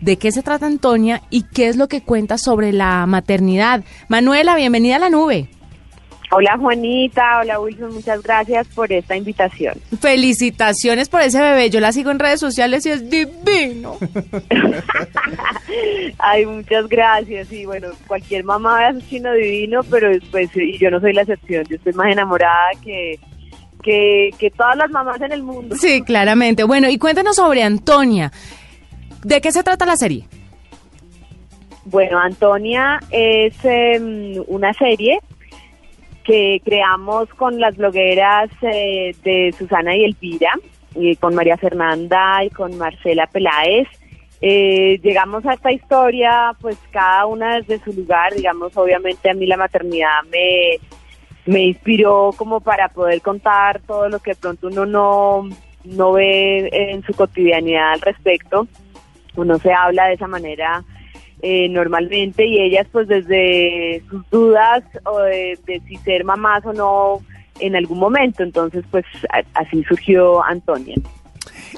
de 0.00 0.16
qué 0.16 0.32
se 0.32 0.42
trata 0.42 0.64
Antonia 0.64 1.20
y 1.28 1.42
qué 1.42 1.68
es 1.68 1.76
lo 1.76 1.86
que 1.86 2.00
cuenta 2.00 2.38
sobre 2.38 2.72
la 2.72 3.04
maternidad. 3.04 3.84
Manuela, 4.08 4.56
bienvenida 4.56 4.96
a 4.96 5.00
la 5.00 5.10
nube. 5.10 5.50
Hola 6.34 6.56
Juanita, 6.56 7.40
hola 7.40 7.60
Wilson, 7.60 7.92
muchas 7.92 8.22
gracias 8.22 8.66
por 8.68 8.90
esta 8.90 9.14
invitación. 9.14 9.74
Felicitaciones 10.00 11.10
por 11.10 11.20
ese 11.20 11.38
bebé, 11.38 11.68
yo 11.68 11.78
la 11.78 11.92
sigo 11.92 12.10
en 12.10 12.18
redes 12.18 12.40
sociales 12.40 12.86
y 12.86 12.90
es 12.90 13.10
divino. 13.10 13.98
Ay, 16.18 16.46
muchas 16.46 16.88
gracias 16.88 17.52
y 17.52 17.66
bueno, 17.66 17.88
cualquier 18.06 18.44
mamá 18.44 18.88
es 18.88 18.94
un 18.94 19.08
chino 19.08 19.30
divino, 19.34 19.82
pero 19.90 20.08
pues 20.30 20.48
y 20.56 20.78
yo 20.78 20.90
no 20.90 21.00
soy 21.00 21.12
la 21.12 21.20
excepción, 21.20 21.66
yo 21.68 21.76
estoy 21.76 21.92
más 21.92 22.10
enamorada 22.10 22.70
que, 22.82 23.20
que, 23.82 24.30
que 24.38 24.50
todas 24.50 24.76
las 24.76 24.90
mamás 24.90 25.20
en 25.20 25.32
el 25.32 25.42
mundo. 25.42 25.76
Sí, 25.76 26.00
claramente. 26.00 26.64
Bueno, 26.64 26.88
y 26.88 26.96
cuéntanos 26.96 27.36
sobre 27.36 27.62
Antonia. 27.62 28.32
¿De 29.22 29.42
qué 29.42 29.52
se 29.52 29.62
trata 29.62 29.84
la 29.84 29.96
serie? 29.96 30.26
Bueno, 31.84 32.18
Antonia 32.18 33.00
es 33.10 33.54
em, 33.64 34.42
una 34.46 34.72
serie 34.72 35.18
que 36.24 36.60
creamos 36.64 37.28
con 37.30 37.60
las 37.60 37.76
blogueras 37.76 38.50
eh, 38.62 39.14
de 39.24 39.54
Susana 39.56 39.96
y 39.96 40.04
Elvira, 40.04 40.52
y 40.94 41.16
con 41.16 41.34
María 41.34 41.56
Fernanda 41.56 42.44
y 42.44 42.50
con 42.50 42.76
Marcela 42.78 43.26
Peláez. 43.26 43.88
Eh, 44.40 44.98
llegamos 45.02 45.46
a 45.46 45.54
esta 45.54 45.70
historia, 45.70 46.54
pues 46.60 46.76
cada 46.90 47.26
una 47.26 47.60
desde 47.60 47.78
su 47.78 47.92
lugar, 47.92 48.34
digamos, 48.34 48.76
obviamente 48.76 49.30
a 49.30 49.34
mí 49.34 49.46
la 49.46 49.56
maternidad 49.56 50.22
me, 50.30 50.78
me 51.46 51.62
inspiró 51.62 52.32
como 52.36 52.60
para 52.60 52.88
poder 52.88 53.20
contar 53.22 53.80
todo 53.80 54.08
lo 54.08 54.18
que 54.18 54.32
de 54.32 54.36
pronto 54.36 54.66
uno 54.66 54.84
no, 54.84 55.48
no 55.84 56.12
ve 56.12 56.68
en 56.72 57.02
su 57.04 57.14
cotidianidad 57.14 57.92
al 57.92 58.00
respecto. 58.00 58.66
Uno 59.36 59.58
se 59.58 59.72
habla 59.72 60.08
de 60.08 60.14
esa 60.14 60.26
manera 60.26 60.84
eh, 61.40 61.68
normalmente 61.68 62.46
y 62.46 62.60
ellas 62.60 62.86
pues 62.92 63.08
desde 63.08 64.02
sus 64.08 64.28
dudas 64.30 64.82
o 65.04 65.18
de, 65.20 65.58
si 65.88 65.96
ser 65.98 66.24
mamás 66.24 66.64
o 66.66 66.72
no 66.72 67.20
en 67.60 67.76
algún 67.76 67.98
momento. 67.98 68.42
Entonces 68.42 68.84
pues 68.90 69.04
así 69.54 69.82
surgió 69.84 70.42
Antonia. 70.44 70.96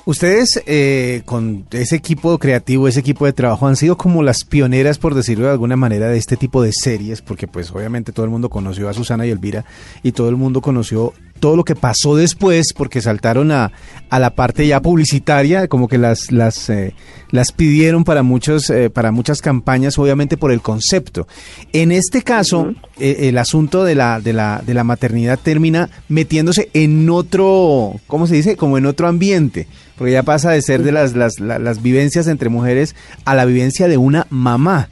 Ustedes 0.07 0.63
eh, 0.67 1.23
con 1.25 1.67
ese 1.71 1.97
equipo 1.97 2.39
creativo, 2.39 2.89
ese 2.89 3.01
equipo 3.01 3.25
de 3.25 3.33
trabajo, 3.33 3.67
han 3.67 3.77
sido 3.77 3.97
como 3.97 4.23
las 4.23 4.45
pioneras, 4.45 4.99
por 4.99 5.15
decirlo 5.15 5.47
de 5.47 5.53
alguna 5.53 5.77
manera, 5.77 6.09
de 6.09 6.19
este 6.19 6.37
tipo 6.37 6.63
de 6.63 6.73
series, 6.73 7.23
porque 7.23 7.47
pues 7.47 7.71
obviamente 7.71 8.13
todo 8.13 8.25
el 8.25 8.31
mundo 8.31 8.51
conoció 8.51 8.89
a 8.89 8.93
Susana 8.93 9.27
y 9.27 9.31
Elvira 9.31 9.65
y 10.03 10.13
todo 10.13 10.29
el 10.29 10.37
mundo 10.37 10.61
conoció 10.61 11.15
todo 11.45 11.57
lo 11.57 11.65
que 11.65 11.77
pasó 11.77 12.17
después, 12.17 12.73
porque 12.75 13.03
saltaron 13.03 13.53
a, 13.53 13.71
a 14.09 14.19
la 14.19 14.35
parte 14.35 14.67
ya 14.67 14.81
publicitaria, 14.81 15.69
como 15.69 15.89
que 15.89 15.99
las, 15.99 16.33
las, 16.33 16.71
eh, 16.71 16.95
las 17.33 17.53
pidieron 17.53 18.03
para, 18.03 18.23
muchos, 18.23 18.71
eh, 18.71 18.89
para 18.89 19.13
muchas 19.13 19.43
campañas, 19.43 19.99
obviamente 19.99 20.39
por 20.39 20.53
el 20.53 20.63
concepto. 20.63 21.29
En 21.75 21.93
este 21.93 22.23
caso, 22.23 22.73
eh, 22.99 23.29
el 23.29 23.37
asunto 23.37 23.85
de 23.85 23.95
la, 23.95 24.21
de, 24.21 24.33
la, 24.33 24.63
de 24.67 24.73
la 24.73 24.85
maternidad 24.85 25.39
termina 25.39 25.91
metiéndose 26.09 26.71
en 26.73 27.11
otro, 27.11 28.01
¿cómo 28.07 28.27
se 28.27 28.37
dice? 28.37 28.57
Como 28.57 28.79
en 28.79 28.87
otro 28.87 29.07
ambiente, 29.07 29.67
porque 29.99 30.15
ya 30.15 30.23
pasa 30.23 30.51
de 30.53 30.63
ser 30.63 30.83
de 30.83 30.93
las, 30.93 31.15
las, 31.15 31.41
las 31.41 31.83
vivencias 31.83 32.27
entre 32.27 32.49
mujeres 32.49 32.97
a 33.27 33.35
la 33.35 33.45
vivencia 33.45 33.87
de 33.87 33.99
una 33.99 34.27
mamá. 34.31 34.89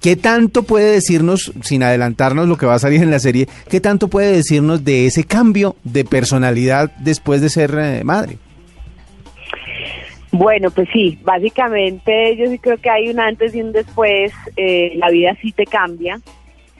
¿Qué 0.00 0.16
tanto 0.16 0.62
puede 0.62 0.92
decirnos, 0.92 1.52
sin 1.62 1.82
adelantarnos 1.82 2.48
lo 2.48 2.56
que 2.56 2.66
va 2.66 2.74
a 2.74 2.78
salir 2.78 3.02
en 3.02 3.10
la 3.10 3.18
serie, 3.18 3.48
qué 3.68 3.80
tanto 3.80 4.08
puede 4.08 4.32
decirnos 4.32 4.84
de 4.84 5.06
ese 5.06 5.24
cambio 5.24 5.76
de 5.84 6.04
personalidad 6.04 6.90
después 6.98 7.40
de 7.40 7.48
ser 7.48 7.74
eh, 7.78 8.04
madre? 8.04 8.38
Bueno, 10.32 10.70
pues 10.70 10.88
sí, 10.92 11.18
básicamente 11.22 12.36
yo 12.36 12.50
sí 12.50 12.58
creo 12.58 12.76
que 12.78 12.90
hay 12.90 13.08
un 13.08 13.20
antes 13.20 13.54
y 13.54 13.62
un 13.62 13.72
después, 13.72 14.32
eh, 14.56 14.92
la 14.96 15.10
vida 15.10 15.36
sí 15.40 15.52
te 15.52 15.64
cambia 15.64 16.20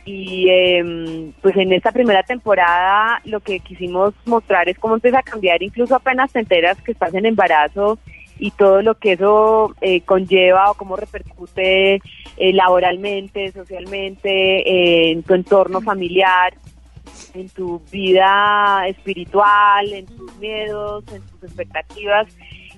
y 0.04 0.48
em, 0.50 1.32
pues 1.40 1.56
en 1.56 1.72
esta 1.72 1.92
primera 1.92 2.22
temporada 2.22 3.20
lo 3.24 3.40
que 3.40 3.60
quisimos 3.60 4.12
mostrar 4.26 4.68
es 4.68 4.78
cómo 4.78 4.94
empieza 4.94 5.20
a 5.20 5.22
cambiar, 5.22 5.62
incluso 5.62 5.94
apenas 5.94 6.32
te 6.32 6.40
enteras 6.40 6.80
que 6.82 6.92
estás 6.92 7.14
en 7.14 7.26
embarazo 7.26 7.98
y 8.38 8.50
todo 8.52 8.82
lo 8.82 8.96
que 8.96 9.12
eso 9.12 9.74
eh, 9.80 10.00
conlleva 10.02 10.70
o 10.70 10.74
cómo 10.74 10.96
repercute 10.96 11.94
eh, 12.36 12.52
laboralmente, 12.52 13.52
socialmente, 13.52 14.30
eh, 14.30 15.12
en 15.12 15.22
tu 15.22 15.34
entorno 15.34 15.80
familiar. 15.80 16.54
en 17.34 17.48
tu 17.48 17.80
vida 17.90 18.86
espiritual, 18.88 19.92
en 19.92 20.06
tus 20.06 20.36
miedos, 20.36 21.04
en 21.12 21.22
tus 21.22 21.44
expectativas 21.44 22.28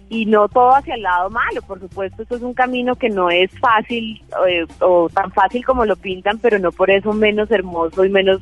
y 0.09 0.27
no 0.27 0.49
todo 0.49 0.75
hacia 0.75 0.95
el 0.95 1.03
lado 1.03 1.31
malo, 1.31 1.63
por 1.63 1.81
supuesto, 1.81 2.23
esto 2.23 2.37
es 2.37 2.43
un 2.43 2.55
camino 2.55 2.95
que 2.95 3.09
no 3.09 3.29
es 3.31 3.51
fácil 3.59 4.23
eh, 4.49 4.65
o 4.81 5.09
tan 5.09 5.33
fácil 5.33 5.65
como 5.65 5.85
lo 5.85 5.97
pintan, 5.97 6.39
pero 6.39 6.59
no 6.59 6.71
por 6.71 6.91
eso 6.91 7.13
menos 7.13 7.51
hermoso 7.51 8.05
y 8.05 8.09
menos 8.09 8.41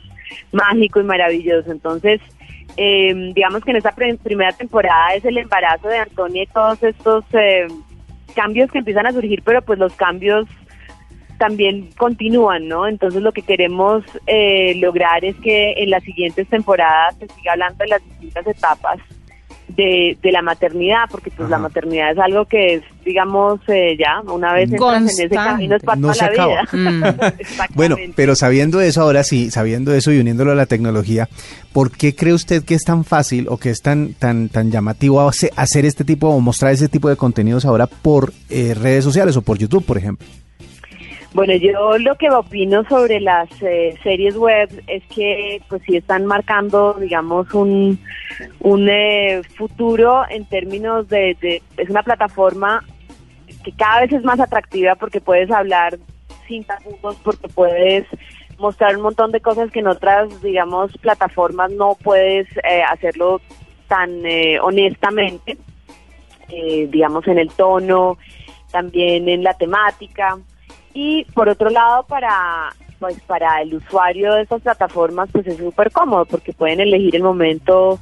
mágico 0.53 1.01
y 1.01 1.05
maravilloso. 1.05 1.71
Entonces, 1.71 2.21
eh, 2.77 3.33
digamos 3.35 3.63
que 3.63 3.71
en 3.71 3.77
esta 3.77 3.93
primera 3.93 4.53
temporada 4.53 5.15
es 5.15 5.25
el 5.25 5.39
embarazo 5.39 5.89
de 5.89 5.99
Antonia 5.99 6.43
y 6.43 6.47
todos 6.47 6.83
estos 6.83 7.25
eh, 7.33 7.67
cambios 8.35 8.71
que 8.71 8.79
empiezan 8.79 9.07
a 9.07 9.13
surgir, 9.13 9.43
pero 9.45 9.63
pues 9.63 9.79
los 9.79 9.95
cambios 9.95 10.47
también 11.39 11.91
continúan, 11.97 12.69
¿no? 12.69 12.87
Entonces 12.87 13.23
lo 13.23 13.33
que 13.33 13.43
queremos 13.43 14.05
eh, 14.27 14.75
lograr 14.77 15.25
es 15.25 15.37
que 15.37 15.75
en 15.77 15.91
las 15.91 16.03
siguientes 16.03 16.49
temporadas 16.49 17.17
se 17.19 17.29
siga 17.29 17.53
hablando 17.53 17.79
de 17.79 17.89
las 17.89 18.05
distintas 18.05 18.47
etapas 18.47 18.99
de, 19.69 20.17
de 20.23 20.33
la 20.33 20.43
maternidad, 20.43 21.05
porque 21.11 21.31
pues 21.31 21.49
la 21.49 21.59
maternidad 21.59 22.13
es 22.13 22.19
algo 22.19 22.45
que 22.45 22.75
es, 22.75 22.83
digamos, 23.05 23.61
eh, 23.69 23.97
ya 23.99 24.21
una 24.31 24.53
vez 24.53 24.71
entras 24.71 25.03
en 25.03 25.09
ese 25.09 25.29
camino 25.29 25.77
es 25.77 25.83
para 25.83 26.01
no 26.01 26.13
la 26.13 26.29
vida. 26.31 26.69
Mm. 26.73 27.05
bueno, 27.75 27.97
pero 28.15 28.37
sabiendo 28.37 28.81
eso, 28.81 29.03
ahora 29.03 29.25
sí, 29.25 29.51
sabiendo 29.51 29.95
eso 29.95 30.13
y 30.13 30.19
uniéndolo 30.19 30.53
a 30.53 30.55
la 30.55 30.67
tecnología, 30.67 31.29
¿por 31.73 31.91
qué 31.91 32.15
cree 32.15 32.35
usted 32.35 32.65
que 32.65 32.75
es 32.75 32.85
tan 32.85 33.05
fácil 33.05 33.47
o 33.49 33.57
que 33.57 33.71
es 33.71 33.81
tan 33.81 34.15
tan 34.15 34.49
tan 34.49 34.71
llamativo 34.71 35.21
hacer 35.21 35.85
este 35.85 36.05
tipo 36.05 36.29
o 36.29 36.41
mostrar 36.41 36.73
ese 36.73 36.89
tipo 36.89 37.09
de 37.09 37.17
contenidos 37.17 37.65
ahora 37.65 37.87
por 37.87 38.33
eh, 38.51 38.75
redes 38.75 39.05
sociales 39.05 39.37
o 39.37 39.43
por 39.43 39.59
YouTube, 39.59 39.85
por 39.85 39.99
ejemplo? 39.99 40.27
Bueno, 41.35 41.53
yo 41.57 41.99
lo 41.99 42.15
que 42.15 42.31
opino 42.31 42.85
sobre 42.89 43.19
las 43.19 43.49
eh, 43.61 43.99
series 44.05 44.37
web 44.37 44.69
es 44.87 45.03
que 45.13 45.61
pues 45.69 45.83
sí 45.85 45.97
están 45.97 46.27
marcando, 46.27 46.95
digamos, 46.95 47.53
un, 47.53 47.99
un 48.61 48.89
eh, 48.89 49.43
futuro 49.57 50.23
en 50.31 50.45
términos 50.45 51.09
de, 51.09 51.37
de, 51.41 51.61
es 51.77 51.91
una 51.91 52.05
plataforma 52.05 52.85
que 53.65 53.73
cada 53.73 54.03
vez 54.03 54.13
es 54.13 54.23
más 54.23 54.39
atractiva 54.39 54.95
porque 54.95 55.21
puedes 55.21 55.51
hablar 55.51 55.99
sin 56.47 56.63
tapujos, 56.63 57.17
porque 57.25 57.49
puedes 57.49 58.07
mostrar 58.57 58.97
un 58.97 59.03
montón 59.03 59.33
de 59.33 59.41
cosas 59.41 59.73
que 59.73 59.81
en 59.81 59.89
otras, 59.89 60.41
digamos, 60.41 60.97
plataformas 60.99 61.73
no 61.73 61.97
puedes 62.01 62.47
eh, 62.59 62.85
hacerlo 62.89 63.41
tan 63.89 64.23
honestamente, 64.63 65.59
digamos, 66.49 67.27
en 67.27 67.39
el 67.39 67.49
tono, 67.51 68.19
también 68.71 69.29
en 69.29 69.43
la 69.43 69.55
temática. 69.55 70.39
Y 70.95 71.25
por 71.35 71.49
otro 71.49 71.69
lado, 71.69 72.05
para 72.05 72.73
pues 73.01 73.21
para 73.27 73.61
el 73.61 73.75
usuario 73.75 74.33
de 74.33 74.43
estas 74.43 74.63
plataformas, 74.63 75.29
pues 75.31 75.47
es 75.47 75.59
súper 75.59 75.91
cómodo 75.91 76.25
porque 76.25 76.55
pueden 76.55 76.81
elegir 76.81 77.15
el 77.17 77.23
momento 77.23 77.99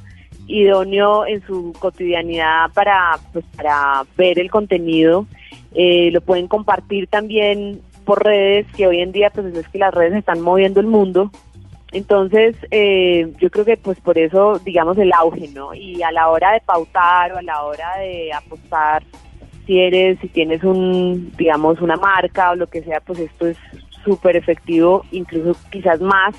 idóneo 0.47 1.25
en 1.25 1.41
su 1.45 1.73
cotidianidad 1.77 2.71
para 2.73 3.19
pues 3.33 3.43
para 3.57 4.05
ver 4.15 4.39
el 4.39 4.49
contenido. 4.49 5.25
Eh, 5.73 6.09
lo 6.11 6.21
pueden 6.21 6.47
compartir 6.47 7.07
también 7.07 7.81
por 8.05 8.23
redes, 8.23 8.67
que 8.75 8.87
hoy 8.87 8.99
en 8.99 9.11
día 9.11 9.29
pues 9.31 9.53
es 9.55 9.67
que 9.67 9.79
las 9.79 9.93
redes 9.93 10.13
están 10.13 10.41
moviendo 10.41 10.79
el 10.79 10.87
mundo. 10.87 11.31
Entonces, 11.91 12.55
eh, 12.71 13.31
yo 13.39 13.49
creo 13.51 13.65
que 13.65 13.77
pues 13.77 13.99
por 13.99 14.17
eso, 14.17 14.59
digamos, 14.59 14.97
el 14.97 15.13
auge, 15.13 15.47
¿no? 15.49 15.73
Y 15.73 16.01
a 16.01 16.11
la 16.11 16.29
hora 16.29 16.51
de 16.51 16.61
pautar 16.61 17.33
o 17.33 17.37
a 17.37 17.43
la 17.43 17.63
hora 17.63 17.97
de 17.99 18.33
apostar 18.33 19.03
si 19.65 19.79
eres, 19.79 20.19
si 20.19 20.27
tienes 20.27 20.63
un, 20.63 21.31
digamos, 21.37 21.79
una 21.81 21.95
marca 21.95 22.51
o 22.51 22.55
lo 22.55 22.67
que 22.67 22.83
sea, 22.83 22.99
pues 23.01 23.19
esto 23.19 23.47
es 23.47 23.57
súper 24.03 24.35
efectivo, 24.35 25.05
incluso 25.11 25.57
quizás 25.71 26.01
más, 26.01 26.35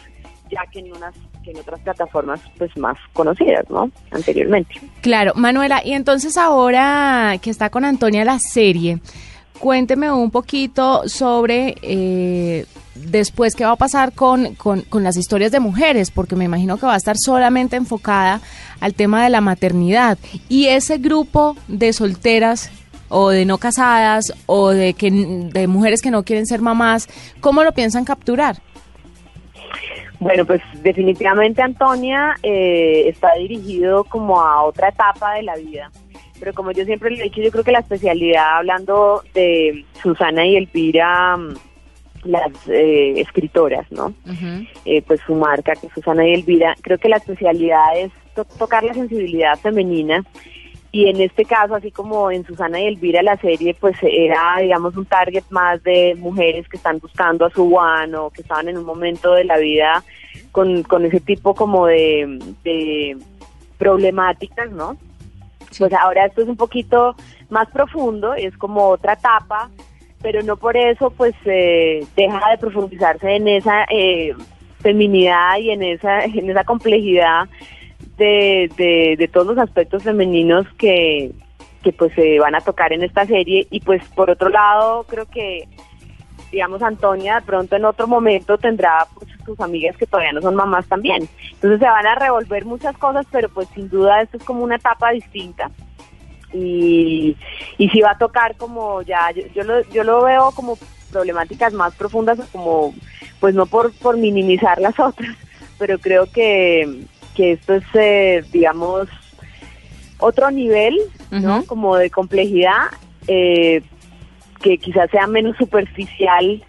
ya 0.51 0.61
que 0.71 0.81
en 0.81 0.93
unas 0.93 1.15
que 1.43 1.51
en 1.51 1.59
otras 1.59 1.81
plataformas 1.81 2.41
pues 2.57 2.75
más 2.79 2.97
conocidas, 3.13 3.69
¿no? 3.69 3.91
Anteriormente. 4.11 4.77
Claro, 5.03 5.33
Manuela, 5.37 5.83
y 5.85 5.93
entonces 5.93 6.39
ahora 6.39 7.37
que 7.43 7.51
está 7.51 7.69
con 7.69 7.85
Antonia 7.85 8.25
la 8.25 8.39
serie, 8.39 8.99
cuénteme 9.59 10.11
un 10.11 10.31
poquito 10.31 11.07
sobre 11.07 11.75
eh, 11.83 12.65
después 12.95 13.55
qué 13.55 13.65
va 13.65 13.73
a 13.73 13.77
pasar 13.77 14.13
con, 14.13 14.55
con, 14.55 14.83
con, 14.83 15.05
las 15.05 15.19
historias 15.19 15.53
de 15.53 15.61
mujeres, 15.61 16.11
porque 16.11 16.35
me 16.35 16.45
imagino 16.45 16.79
que 16.79 16.87
va 16.87 16.95
a 16.95 16.99
estar 16.99 17.17
solamente 17.19 17.77
enfocada 17.77 18.41
al 18.81 18.95
tema 18.95 19.23
de 19.23 19.31
la 19.31 19.43
maternidad. 19.43 20.19
Y 20.49 20.67
ese 20.67 20.97
grupo 20.97 21.57
de 21.69 21.93
solteras 21.93 22.71
o 23.09 23.31
de 23.31 23.45
no 23.45 23.59
casadas 23.59 24.33
o 24.47 24.71
de 24.71 24.95
que 24.95 25.11
de 25.11 25.67
mujeres 25.67 26.03
que 26.03 26.11
no 26.11 26.25
quieren 26.25 26.47
ser 26.47 26.61
mamás, 26.61 27.09
¿cómo 27.41 27.63
lo 27.63 27.73
piensan 27.73 28.05
capturar? 28.05 28.57
Bueno, 30.21 30.45
pues 30.47 30.63
definitivamente 30.83 31.61
Antonia 31.61 32.35
eh, 32.43 33.09
está 33.09 33.35
dirigido 33.35 34.05
como 34.05 34.41
a 34.41 34.63
otra 34.63 34.89
etapa 34.89 35.35
de 35.35 35.43
la 35.43 35.57
vida. 35.57 35.91
Pero 36.39 36.53
como 36.53 36.73
yo 36.73 36.85
siempre 36.85 37.11
le 37.11 37.21
he 37.21 37.25
dicho, 37.25 37.41
yo 37.41 37.51
creo 37.51 37.65
que 37.65 37.73
la 37.73 37.81
especialidad, 37.81 38.57
hablando 38.57 39.23
de 39.35 39.85
Susana 40.03 40.47
y 40.47 40.57
Elvira, 40.57 41.37
mm, 41.37 41.55
las 42.25 42.53
eh, 42.69 43.21
escritoras, 43.21 43.91
¿no? 43.93 44.15
Eh, 44.85 45.03
pues 45.03 45.21
su 45.27 45.35
marca, 45.35 45.75
que 45.75 45.89
Susana 45.95 46.27
y 46.27 46.35
Elvira, 46.35 46.75
creo 46.81 46.99
que 46.99 47.09
la 47.09 47.19
especialidad 47.19 47.99
es 47.99 48.11
tocar 48.59 48.83
la 48.83 48.95
sensibilidad 48.95 49.59
femenina 49.59 50.25
y 50.95 51.09
en 51.09 51.21
este 51.21 51.45
caso, 51.45 51.75
así 51.75 51.91
como 51.91 52.31
en 52.31 52.47
Susana 52.47 52.81
y 52.81 52.87
Elvira 52.87 53.21
la 53.21 53.37
serie, 53.39 53.75
pues 53.75 53.97
era, 54.01 54.59
digamos, 54.61 54.97
un 54.97 55.05
target 55.05 55.43
más 55.51 55.83
de 55.83 56.15
mujeres 56.17 56.69
que 56.69 56.77
están 56.77 57.01
buscando 57.01 57.47
a 57.47 57.51
su 57.51 57.65
guano, 57.65 58.31
que 58.31 58.43
estaban 58.43 58.69
en 58.69 58.79
un 58.79 58.85
momento 58.85 59.33
de 59.33 59.43
la 59.43 59.59
vida 59.59 60.05
con, 60.53 60.85
con 60.85 61.05
ese 61.05 61.19
tipo 61.19 61.53
como 61.53 61.87
de, 61.87 62.39
de 62.63 63.17
problemáticas, 63.77 64.71
¿no? 64.71 64.97
Pues 65.77 65.93
ahora 65.95 66.27
esto 66.27 66.43
es 66.43 66.49
un 66.49 66.57
poquito 66.57 67.17
más 67.51 67.69
profundo, 67.73 68.35
es 68.35 68.57
como 68.57 68.91
otra 68.91 69.15
etapa, 69.15 69.71
pero 70.23 70.45
no 70.45 70.57
por 70.57 70.77
eso 70.77 71.11
pues 71.11 71.35
eh, 71.45 72.07
deja 72.15 72.51
de 72.51 72.59
profundizarse 72.59 73.35
en 73.35 73.49
esa 73.49 73.85
eh, 73.91 74.33
feminidad 74.79 75.59
y 75.59 75.71
en 75.71 75.83
esa, 75.83 76.23
en 76.23 76.49
esa 76.49 76.63
complejidad 76.63 77.49
de, 78.17 79.17
de, 79.19 79.29
todos 79.29 79.47
los 79.49 79.59
aspectos 79.59 80.03
femeninos 80.03 80.67
que, 80.79 81.33
que 81.83 81.93
pues 81.93 82.13
se 82.15 82.39
van 82.39 82.55
a 82.55 82.61
tocar 82.61 82.93
en 82.93 83.03
esta 83.03 83.27
serie. 83.27 83.67
Y 83.71 83.81
pues 83.81 84.03
por 84.11 84.31
otro 84.31 84.49
lado 84.49 85.05
creo 85.05 85.27
que 85.27 85.69
digamos 86.51 86.83
Antonia 86.83 87.37
de 87.37 87.47
pronto 87.47 87.75
en 87.75 87.85
otro 87.85 88.07
momento 88.07 88.59
tendrá 88.59 89.07
pues, 89.15 89.29
sus 89.45 89.59
amigas 89.61 89.97
que 89.97 90.07
todavía 90.07 90.33
no 90.33 90.41
son 90.41 90.55
mamás 90.55 90.87
también. 90.87 91.29
Entonces 91.55 91.81
se 91.81 91.87
van 91.87 92.07
a 92.07 92.15
revolver 92.15 92.65
muchas 92.65 92.97
cosas 92.97 93.27
pero 93.31 93.49
pues 93.49 93.69
sin 93.75 93.89
duda 93.89 94.23
esto 94.23 94.37
es 94.37 94.45
como 94.45 94.63
una 94.65 94.77
etapa 94.77 95.11
distinta. 95.11 95.71
Y, 96.53 97.37
y 97.79 97.89
si 97.89 98.01
va 98.01 98.13
a 98.13 98.19
tocar 98.19 98.57
como 98.57 99.03
ya 99.03 99.33
yo, 99.33 99.43
yo 99.55 99.65
lo 99.65 99.83
yo 99.91 100.05
lo 100.05 100.23
veo 100.23 100.53
como 100.53 100.79
problemáticas 101.11 101.73
más 101.73 101.95
profundas 101.97 102.39
como 102.53 102.95
pues 103.41 103.55
no 103.55 103.67
por 103.67 103.93
por 103.99 104.17
minimizar 104.17 104.81
las 104.81 104.99
otras 105.01 105.37
pero 105.79 105.99
creo 105.99 106.27
que 106.27 107.07
que 107.35 107.53
esto 107.53 107.75
es, 107.75 107.85
eh, 107.95 108.45
digamos, 108.53 109.09
otro 110.19 110.51
nivel, 110.51 110.99
¿no? 111.31 111.65
Como 111.65 111.97
de 111.97 112.11
complejidad, 112.11 112.87
eh, 113.27 113.83
que 114.63 114.79
quizás 114.79 115.11
sea 115.11 115.27
menos 115.27 115.57
superficial, 115.57 116.63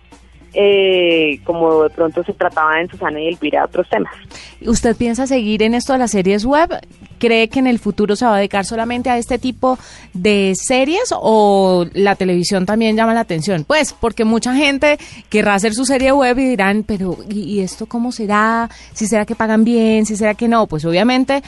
eh, 0.53 1.39
como 1.43 1.83
de 1.83 1.89
pronto 1.89 2.23
se 2.23 2.33
trataba 2.33 2.79
en 2.79 2.89
Susana 2.89 3.19
y 3.19 3.27
Elvira, 3.27 3.65
otros 3.65 3.87
temas. 3.89 4.13
¿Usted 4.61 4.95
piensa 4.95 5.27
seguir 5.27 5.61
en 5.63 5.73
esto 5.73 5.93
de 5.93 5.99
las 5.99 6.11
series 6.11 6.45
web? 6.45 6.69
¿Cree 7.17 7.47
que 7.49 7.59
en 7.59 7.67
el 7.67 7.79
futuro 7.79 8.15
se 8.15 8.25
va 8.25 8.35
a 8.35 8.37
dedicar 8.37 8.65
solamente 8.65 9.09
a 9.09 9.17
este 9.17 9.39
tipo 9.39 9.77
de 10.13 10.53
series 10.55 11.13
o 11.13 11.85
la 11.93 12.15
televisión 12.15 12.65
también 12.65 12.95
llama 12.95 13.13
la 13.13 13.21
atención? 13.21 13.63
Pues 13.65 13.93
porque 13.93 14.25
mucha 14.25 14.55
gente 14.55 14.97
querrá 15.29 15.55
hacer 15.55 15.73
su 15.73 15.85
serie 15.85 16.11
web 16.11 16.37
y 16.39 16.49
dirán, 16.49 16.83
pero 16.83 17.17
¿y, 17.29 17.59
esto 17.59 17.85
cómo 17.85 18.11
será? 18.11 18.69
¿Si 18.93 19.07
será 19.07 19.25
que 19.25 19.35
pagan 19.35 19.63
bien? 19.63 20.05
¿Si 20.05 20.15
será 20.15 20.35
que 20.35 20.47
no? 20.47 20.67
Pues 20.67 20.85
obviamente... 20.85 21.41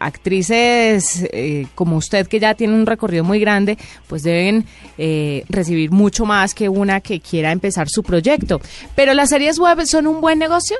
actrices 0.00 1.26
eh, 1.32 1.66
como 1.74 1.96
usted 1.96 2.28
que 2.28 2.38
ya 2.38 2.54
tiene 2.54 2.72
un 2.74 2.86
recorrido 2.86 3.24
muy 3.24 3.40
grande, 3.40 3.76
pues 4.06 4.22
deben 4.22 4.64
eh, 4.96 5.44
recibir 5.48 5.90
mucho 5.90 6.24
más 6.24 6.54
que 6.54 6.68
una 6.68 7.00
que 7.00 7.18
quiera 7.18 7.50
empezar 7.50 7.88
su 7.88 8.04
proyecto. 8.04 8.60
Pero 8.94 9.12
las 9.12 9.30
series 9.30 9.58
web 9.58 9.84
son 9.86 10.06
un 10.06 10.20
buen 10.20 10.38
negocio. 10.38 10.76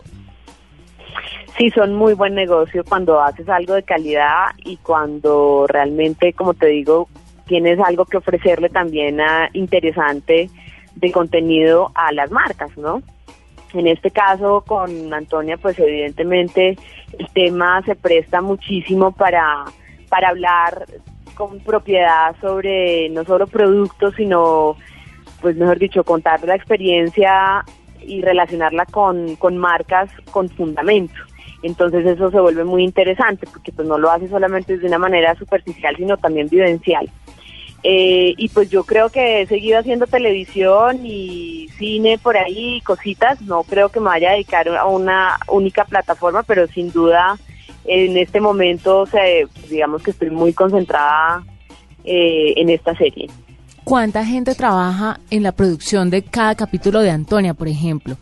Sí, 1.57 1.71
son 1.71 1.95
muy 1.95 2.15
buen 2.15 2.35
negocio 2.35 2.85
cuando 2.89 3.21
haces 3.21 3.49
algo 3.49 3.75
de 3.75 3.83
calidad 3.83 4.51
y 4.65 4.77
cuando 4.77 5.67
realmente, 5.69 6.33
como 6.33 6.55
te 6.55 6.67
digo, 6.67 7.09
tienes 7.47 7.81
algo 7.81 8.05
que 8.05 8.19
ofrecerle 8.19 8.69
también 8.69 9.19
interesante 9.55 10.51
de 10.95 11.13
contenido 11.13 11.91
a 11.95 12.13
las 12.13 12.31
marcas, 12.31 12.77
¿no? 12.77 13.03
En 13.75 13.87
este 13.87 14.11
caso 14.11 14.65
con 14.67 15.13
Antonia, 15.13 15.57
pues 15.57 15.79
evidentemente 15.79 16.79
el 17.19 17.29
tema 17.33 17.83
se 17.83 17.97
presta 17.97 18.41
muchísimo 18.41 19.13
para, 19.13 19.65
para 20.09 20.29
hablar 20.29 20.87
con 21.35 21.61
propiedad 21.61 22.35
sobre 22.41 23.09
no 23.11 23.25
solo 23.25 23.47
productos, 23.47 24.15
sino, 24.17 24.77
pues 25.41 25.57
mejor 25.57 25.79
dicho, 25.79 26.03
contar 26.03 26.43
la 26.45 26.55
experiencia 26.55 27.65
y 28.09 28.23
relacionarla 28.23 28.87
con, 28.87 29.37
con 29.37 29.57
marcas 29.59 30.11
con 30.31 30.49
fundamento 30.49 31.15
Entonces 31.63 32.07
eso 32.07 32.31
se 32.31 32.41
vuelve 32.41 32.65
muy 32.65 32.83
interesante 32.83 33.47
porque 33.53 33.73
pues 33.73 33.87
no 33.87 33.99
lo 33.99 34.11
hace 34.11 34.29
solamente 34.29 34.79
de 34.79 34.87
una 34.87 34.99
manera 34.99 35.35
superficial, 35.35 35.95
sino 35.97 36.17
también 36.17 36.49
vivencial. 36.49 37.09
Eh, 37.85 38.35
y 38.37 38.49
pues 38.49 38.71
yo 38.71 38.83
creo 38.85 39.09
que 39.09 39.43
he 39.43 39.47
seguido 39.47 39.79
haciendo 39.79 40.07
televisión 40.07 41.01
y 41.05 41.69
cine 41.79 42.19
por 42.19 42.37
ahí, 42.37 42.81
cositas. 42.81 43.41
No 43.43 43.63
creo 43.63 43.89
que 43.89 44.01
me 44.01 44.07
vaya 44.07 44.31
a 44.31 44.33
dedicar 44.33 44.69
a 44.69 44.87
una 44.87 45.39
única 45.49 45.85
plataforma, 45.85 46.43
pero 46.43 46.67
sin 46.67 46.91
duda 46.91 47.39
en 47.85 48.17
este 48.17 48.41
momento, 48.41 49.07
digamos 49.71 50.03
que 50.03 50.11
estoy 50.11 50.31
muy 50.31 50.53
concentrada 50.53 51.45
eh, 52.05 52.55
en 52.57 52.69
esta 52.71 52.95
serie. 52.97 53.29
¿Cuánta 53.89 54.23
gente 54.23 54.55
trabaja 54.55 55.19
en 55.31 55.43
la 55.43 55.53
producción 55.53 56.11
de 56.11 56.23
cada 56.23 56.55
capítulo 56.55 57.01
de 57.01 57.11
Antonia, 57.11 57.55
por 57.55 57.69
ejemplo? 57.69 58.19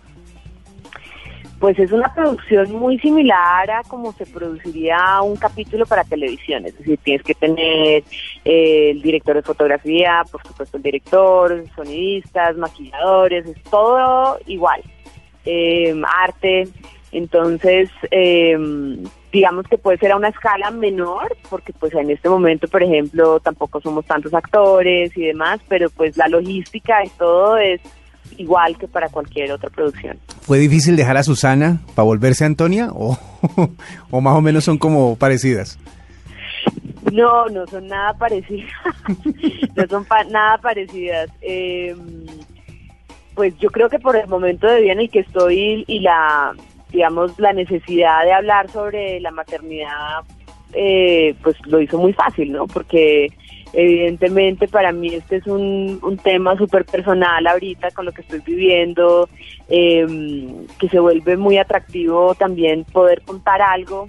Pues 1.59 1.76
es 1.81 1.90
una 1.90 2.14
producción 2.14 2.70
muy 2.70 3.00
similar 3.00 3.68
a 3.72 3.83
como 3.83 4.12
se 4.12 4.26
produciría 4.26 5.20
un 5.22 5.35
capítulo 5.35 5.85
para 5.85 6.05
televisión, 6.05 6.66
es 6.66 6.79
decir, 6.79 7.00
tienes 7.02 7.24
que 7.24 7.35
tener 7.35 8.05
eh, 8.44 8.90
el 8.90 9.02
director 9.02 9.35
de 9.35 9.42
fotografía, 9.42 10.22
por 10.31 10.40
supuesto 10.46 10.76
el 10.76 10.85
director, 10.85 11.64
sonidistas, 11.74 12.57
maquilladores, 12.57 13.46
es 13.46 13.61
todo 13.64 14.38
igual, 14.46 14.81
eh, 15.46 16.00
arte, 16.22 16.68
entonces 17.11 17.90
eh, 18.12 18.57
digamos 19.37 19.66
que 19.68 19.77
puede 19.77 19.99
ser 19.99 20.12
a 20.12 20.16
una 20.16 20.29
escala 20.29 20.70
menor, 20.70 21.37
porque 21.51 21.75
pues 21.75 21.92
en 21.92 22.11
este 22.11 22.27
momento, 22.27 22.66
por 22.68 22.83
ejemplo, 22.83 23.38
tampoco 23.40 23.83
somos 23.83 24.07
tantos 24.07 24.33
actores 24.33 25.14
y 25.14 25.27
demás, 25.27 25.61
pero 25.68 25.90
pues 25.90 26.16
la 26.16 26.27
logística 26.27 27.05
y 27.05 27.11
todo 27.11 27.59
es 27.59 27.83
igual 28.38 28.79
que 28.79 28.88
para 28.88 29.11
cualquier 29.11 29.53
otra 29.53 29.68
producción. 29.68 30.18
¿Fue 30.40 30.59
difícil 30.59 30.96
dejar 30.96 31.18
a 31.18 31.22
Susana 31.22 31.83
para 31.94 32.05
volverse 32.05 32.44
a 32.44 32.46
Antonia 32.46 32.88
o, 32.94 33.18
o 34.11 34.20
más 34.22 34.35
o 34.35 34.40
menos 34.40 34.64
son 34.64 34.79
como 34.79 35.16
parecidas? 35.16 35.79
No, 37.12 37.46
no 37.51 37.66
son 37.66 37.88
nada 37.88 38.14
parecidas. 38.14 38.72
no 39.77 39.87
son 39.87 40.07
nada 40.31 40.57
parecidas. 40.59 41.29
Em, 41.42 42.25
pues 43.35 43.53
yo 43.59 43.68
creo 43.68 43.90
que 43.90 43.99
por 43.99 44.16
el 44.16 44.29
momento 44.29 44.66
de 44.66 44.81
vida 44.81 44.92
en 44.92 45.01
el 45.01 45.11
que 45.11 45.20
estoy 45.20 45.85
y 45.87 46.01
la, 46.01 46.55
digamos, 46.90 47.38
la 47.38 47.53
necesidad 47.53 48.25
de 48.25 48.33
hablar 48.33 48.70
sobre 48.70 49.20
la 49.20 49.31
maternidad, 49.31 50.22
eh, 50.72 51.35
pues 51.42 51.57
lo 51.66 51.81
hizo 51.81 51.99
muy 51.99 52.12
fácil, 52.12 52.53
¿no? 52.53 52.66
Porque 52.66 53.29
Evidentemente 53.72 54.68
para 54.68 54.90
mí 54.90 55.09
este 55.09 55.37
es 55.37 55.46
un, 55.46 56.18
tema 56.22 56.57
súper 56.57 56.87
personal 56.87 57.46
ahorita 57.46 57.90
con 57.90 58.07
lo 58.07 58.12
que 58.12 58.22
estoy 58.22 58.40
viviendo, 58.40 59.29
em, 59.68 60.66
que 60.79 60.88
se 60.88 60.99
vuelve 60.99 61.37
muy 61.37 61.59
atractivo 61.59 62.35
también 62.35 62.85
poder 62.85 63.20
contar 63.20 63.61
algo. 63.61 64.07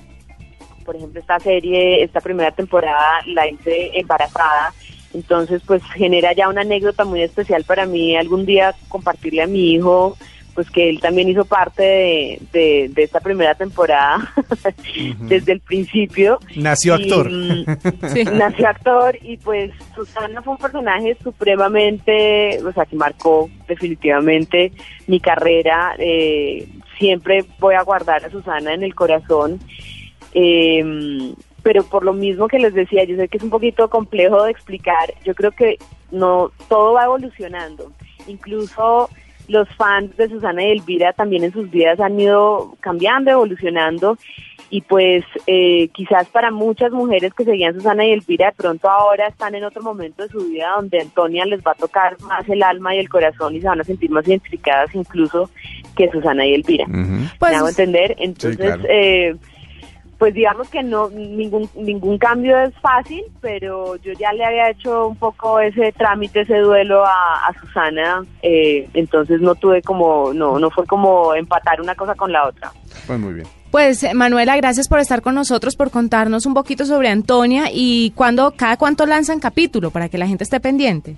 Por 0.86 0.96
ejemplo, 0.96 1.20
esta 1.20 1.40
serie, 1.40 2.02
esta 2.02 2.22
primera 2.22 2.52
temporada 2.52 3.22
la 3.26 3.48
hice 3.50 3.92
embarazada, 4.00 4.74
entonces 5.14 5.62
pues 5.68 5.84
genera 5.96 6.32
ya 6.32 6.48
una 6.48 6.62
anécdota 6.62 7.04
muy 7.04 7.22
especial 7.22 7.66
para 7.66 7.86
mí 7.86 8.16
algún 8.16 8.46
día 8.46 8.74
compartirle 8.88 9.42
a 9.42 9.48
mi 9.48 9.74
hijo 9.74 10.16
pues 10.58 10.72
que 10.72 10.90
él 10.90 11.00
también 11.00 11.30
hizo 11.30 11.46
parte 11.46 12.40
de, 12.52 12.92
esta 12.96 13.20
primera 13.20 13.54
temporada 13.54 14.34
desde 15.20 15.52
el 15.52 15.60
principio. 15.60 16.40
Nació 16.56 16.96
actor. 16.96 17.30
Mm, 17.30 17.66
sí. 18.12 18.24
Nació 18.24 18.68
actor 18.68 19.20
y 19.22 19.38
pues 19.38 19.70
Susana 19.94 20.42
fue 20.42 20.54
un 20.54 20.58
personaje 20.58 21.16
supremamente, 21.24 22.60
o 22.66 22.74
sea, 22.74 22.88
que 22.88 22.96
marcó 22.96 23.52
definitivamente 23.68 24.72
mi 25.06 25.20
carrera. 25.20 25.94
Eh, 26.00 26.68
siempre 26.98 27.46
voy 27.60 27.76
a 27.76 27.84
guardar 27.84 28.26
a 28.26 28.32
Susana 28.32 28.74
en 28.74 28.82
el 28.82 28.96
corazón. 28.96 29.60
Em, 30.34 31.36
pero 31.62 31.84
por 31.84 32.04
lo 32.04 32.14
mismo 32.14 32.48
que 32.48 32.58
les 32.58 32.74
decía, 32.74 33.04
yo 33.04 33.16
sé 33.16 33.28
que 33.28 33.38
es 33.38 33.44
un 33.44 33.52
poquito 33.52 33.92
complejo 33.92 34.42
de 34.42 34.50
explicar, 34.50 35.14
yo 35.24 35.36
creo 35.36 35.52
que 35.52 35.78
no 36.10 36.52
todo 36.68 36.94
va 36.94 37.04
evolucionando. 37.04 37.92
Incluso 38.26 39.12
los 39.48 39.68
fans 39.76 40.16
de 40.18 40.30
Susana 40.30 40.64
y 40.64 40.72
Elvira 40.72 41.14
también 41.14 41.44
en 41.44 41.54
sus 41.54 41.70
vidas 41.70 42.00
han 42.00 42.20
ido 42.20 42.76
cambiando, 42.82 43.32
evolucionando 43.32 44.18
y 44.70 44.82
pues 44.82 45.24
eh, 45.46 45.88
quizás 45.94 46.28
para 46.28 46.52
muchas 46.52 46.92
mujeres 46.92 47.34
que 47.34 47.46
seguían 47.46 47.74
Susana 47.74 48.06
y 48.06 48.12
Elvira 48.12 48.48
de 48.48 48.52
pronto 48.52 48.90
ahora 48.90 49.28
están 49.28 49.56
en 49.56 49.64
otro 49.64 49.82
momento 49.82 50.24
de 50.24 50.30
su 50.30 50.40
vida 50.50 50.74
donde 50.76 51.00
Antonia 51.00 51.46
les 51.46 51.62
va 51.62 51.72
a 51.72 51.76
tocar 51.76 52.20
más 52.22 52.48
el 52.50 52.62
alma 52.64 52.94
y 52.94 53.00
el 53.00 53.08
corazón 53.08 53.56
y 53.56 53.62
se 53.62 53.68
van 53.68 53.80
a 53.80 53.86
sentir 53.86 54.12
más 54.12 54.28
identificadas 54.28 54.94
incluso 54.94 55.50
que 55.96 56.10
Susana 56.12 56.46
y 56.46 56.54
Elvira. 56.54 56.86
¿Me 56.88 57.30
pues 57.40 57.56
hago 57.56 57.70
entender? 57.70 58.16
Entonces, 58.20 58.78
eh, 58.90 59.36
pues 60.18 60.34
digamos 60.34 60.70
que 60.70 60.82
no 60.82 61.10
ningún 61.10 61.70
ningún 61.76 62.18
cambio 62.18 62.60
es 62.60 62.74
fácil, 62.80 63.24
pero 63.42 63.96
yo 63.98 64.14
ya 64.14 64.34
le 64.34 64.46
había 64.46 64.72
hecho 64.72 65.08
un 65.08 65.16
poco 65.16 65.60
ese 65.60 65.92
trámite, 65.92 66.42
ese 66.42 66.58
duelo 66.58 67.04
a, 67.06 67.54
Susana, 67.60 68.26
eh, 68.42 68.88
entonces 68.94 69.42
no 69.42 69.56
tuve 69.56 69.82
como 69.82 70.34
no 70.34 70.60
no 70.60 70.70
fue 70.72 70.86
como 70.86 71.36
empatar 71.36 71.82
una 71.82 71.96
cosa 71.96 72.16
con 72.16 72.32
la 72.32 72.48
otra. 72.48 72.72
Pues 73.06 73.20
muy 73.20 73.34
bien. 73.36 73.48
Pues 73.70 74.06
Manuela, 74.14 74.56
gracias 74.58 74.88
por 74.88 75.00
estar 75.00 75.22
con 75.22 75.36
nosotros, 75.36 75.76
por 75.76 75.92
contarnos 75.92 76.46
un 76.46 76.54
poquito 76.54 76.86
sobre 76.86 77.10
Antonia 77.10 77.66
y 77.72 78.12
cuándo 78.16 78.54
cada 78.56 78.78
cuánto 78.78 79.06
lanzan 79.06 79.40
capítulo 79.40 79.92
para 79.92 80.10
que 80.10 80.18
la 80.18 80.28
gente 80.28 80.44
esté 80.44 80.60
pendiente. 80.60 81.18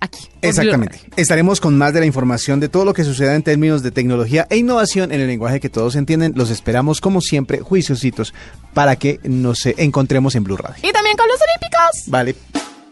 Aquí. 0.00 0.28
Exactamente. 0.42 1.00
Estaremos 1.16 1.60
con 1.60 1.76
más 1.76 1.92
de 1.92 2.00
la 2.00 2.06
información 2.06 2.60
de 2.60 2.68
todo 2.68 2.84
lo 2.84 2.94
que 2.94 3.04
suceda 3.04 3.34
en 3.34 3.42
términos 3.42 3.82
de 3.82 3.90
tecnología 3.90 4.46
e 4.50 4.56
innovación 4.56 5.12
en 5.12 5.20
el 5.20 5.26
lenguaje 5.26 5.60
que 5.60 5.68
todos 5.68 5.96
entienden. 5.96 6.32
Los 6.36 6.50
esperamos 6.50 7.00
como 7.00 7.20
siempre, 7.20 7.60
juiciositos, 7.60 8.34
para 8.72 8.96
que 8.96 9.20
nos 9.24 9.66
encontremos 9.66 10.34
en 10.34 10.44
Blue 10.44 10.56
Radio. 10.56 10.76
Y 10.88 10.92
también 10.92 11.16
con 11.16 11.26
los 11.28 11.38
Olímpicos. 11.40 12.10
Vale. 12.10 12.34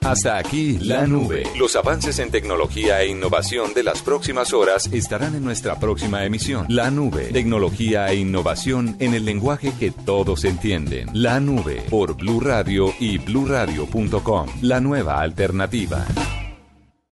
Hasta 0.05 0.37
aquí 0.37 0.79
la 0.81 1.07
nube. 1.07 1.45
Los 1.57 1.77
avances 1.77 2.19
en 2.19 2.31
tecnología 2.31 3.01
e 3.03 3.09
innovación 3.09 3.73
de 3.73 3.85
las 3.85 4.03
próximas 4.03 4.53
horas 4.53 4.89
estarán 4.93 5.37
en 5.37 5.45
nuestra 5.45 5.79
próxima 5.79 6.25
emisión. 6.25 6.67
La 6.69 6.91
nube. 6.91 7.27
Tecnología 7.33 8.09
e 8.09 8.17
innovación 8.17 8.97
en 8.99 9.15
el 9.15 9.25
lenguaje 9.25 9.73
que 9.79 9.93
todos 9.93 10.45
entienden. 10.45 11.09
La 11.13 11.39
nube 11.39 11.85
por 11.89 12.17
Blue 12.17 12.41
Radio 12.41 12.93
y 12.99 13.19
bluradio.com. 13.19 14.49
La 14.61 14.81
nueva 14.81 15.21
alternativa. 15.21 16.05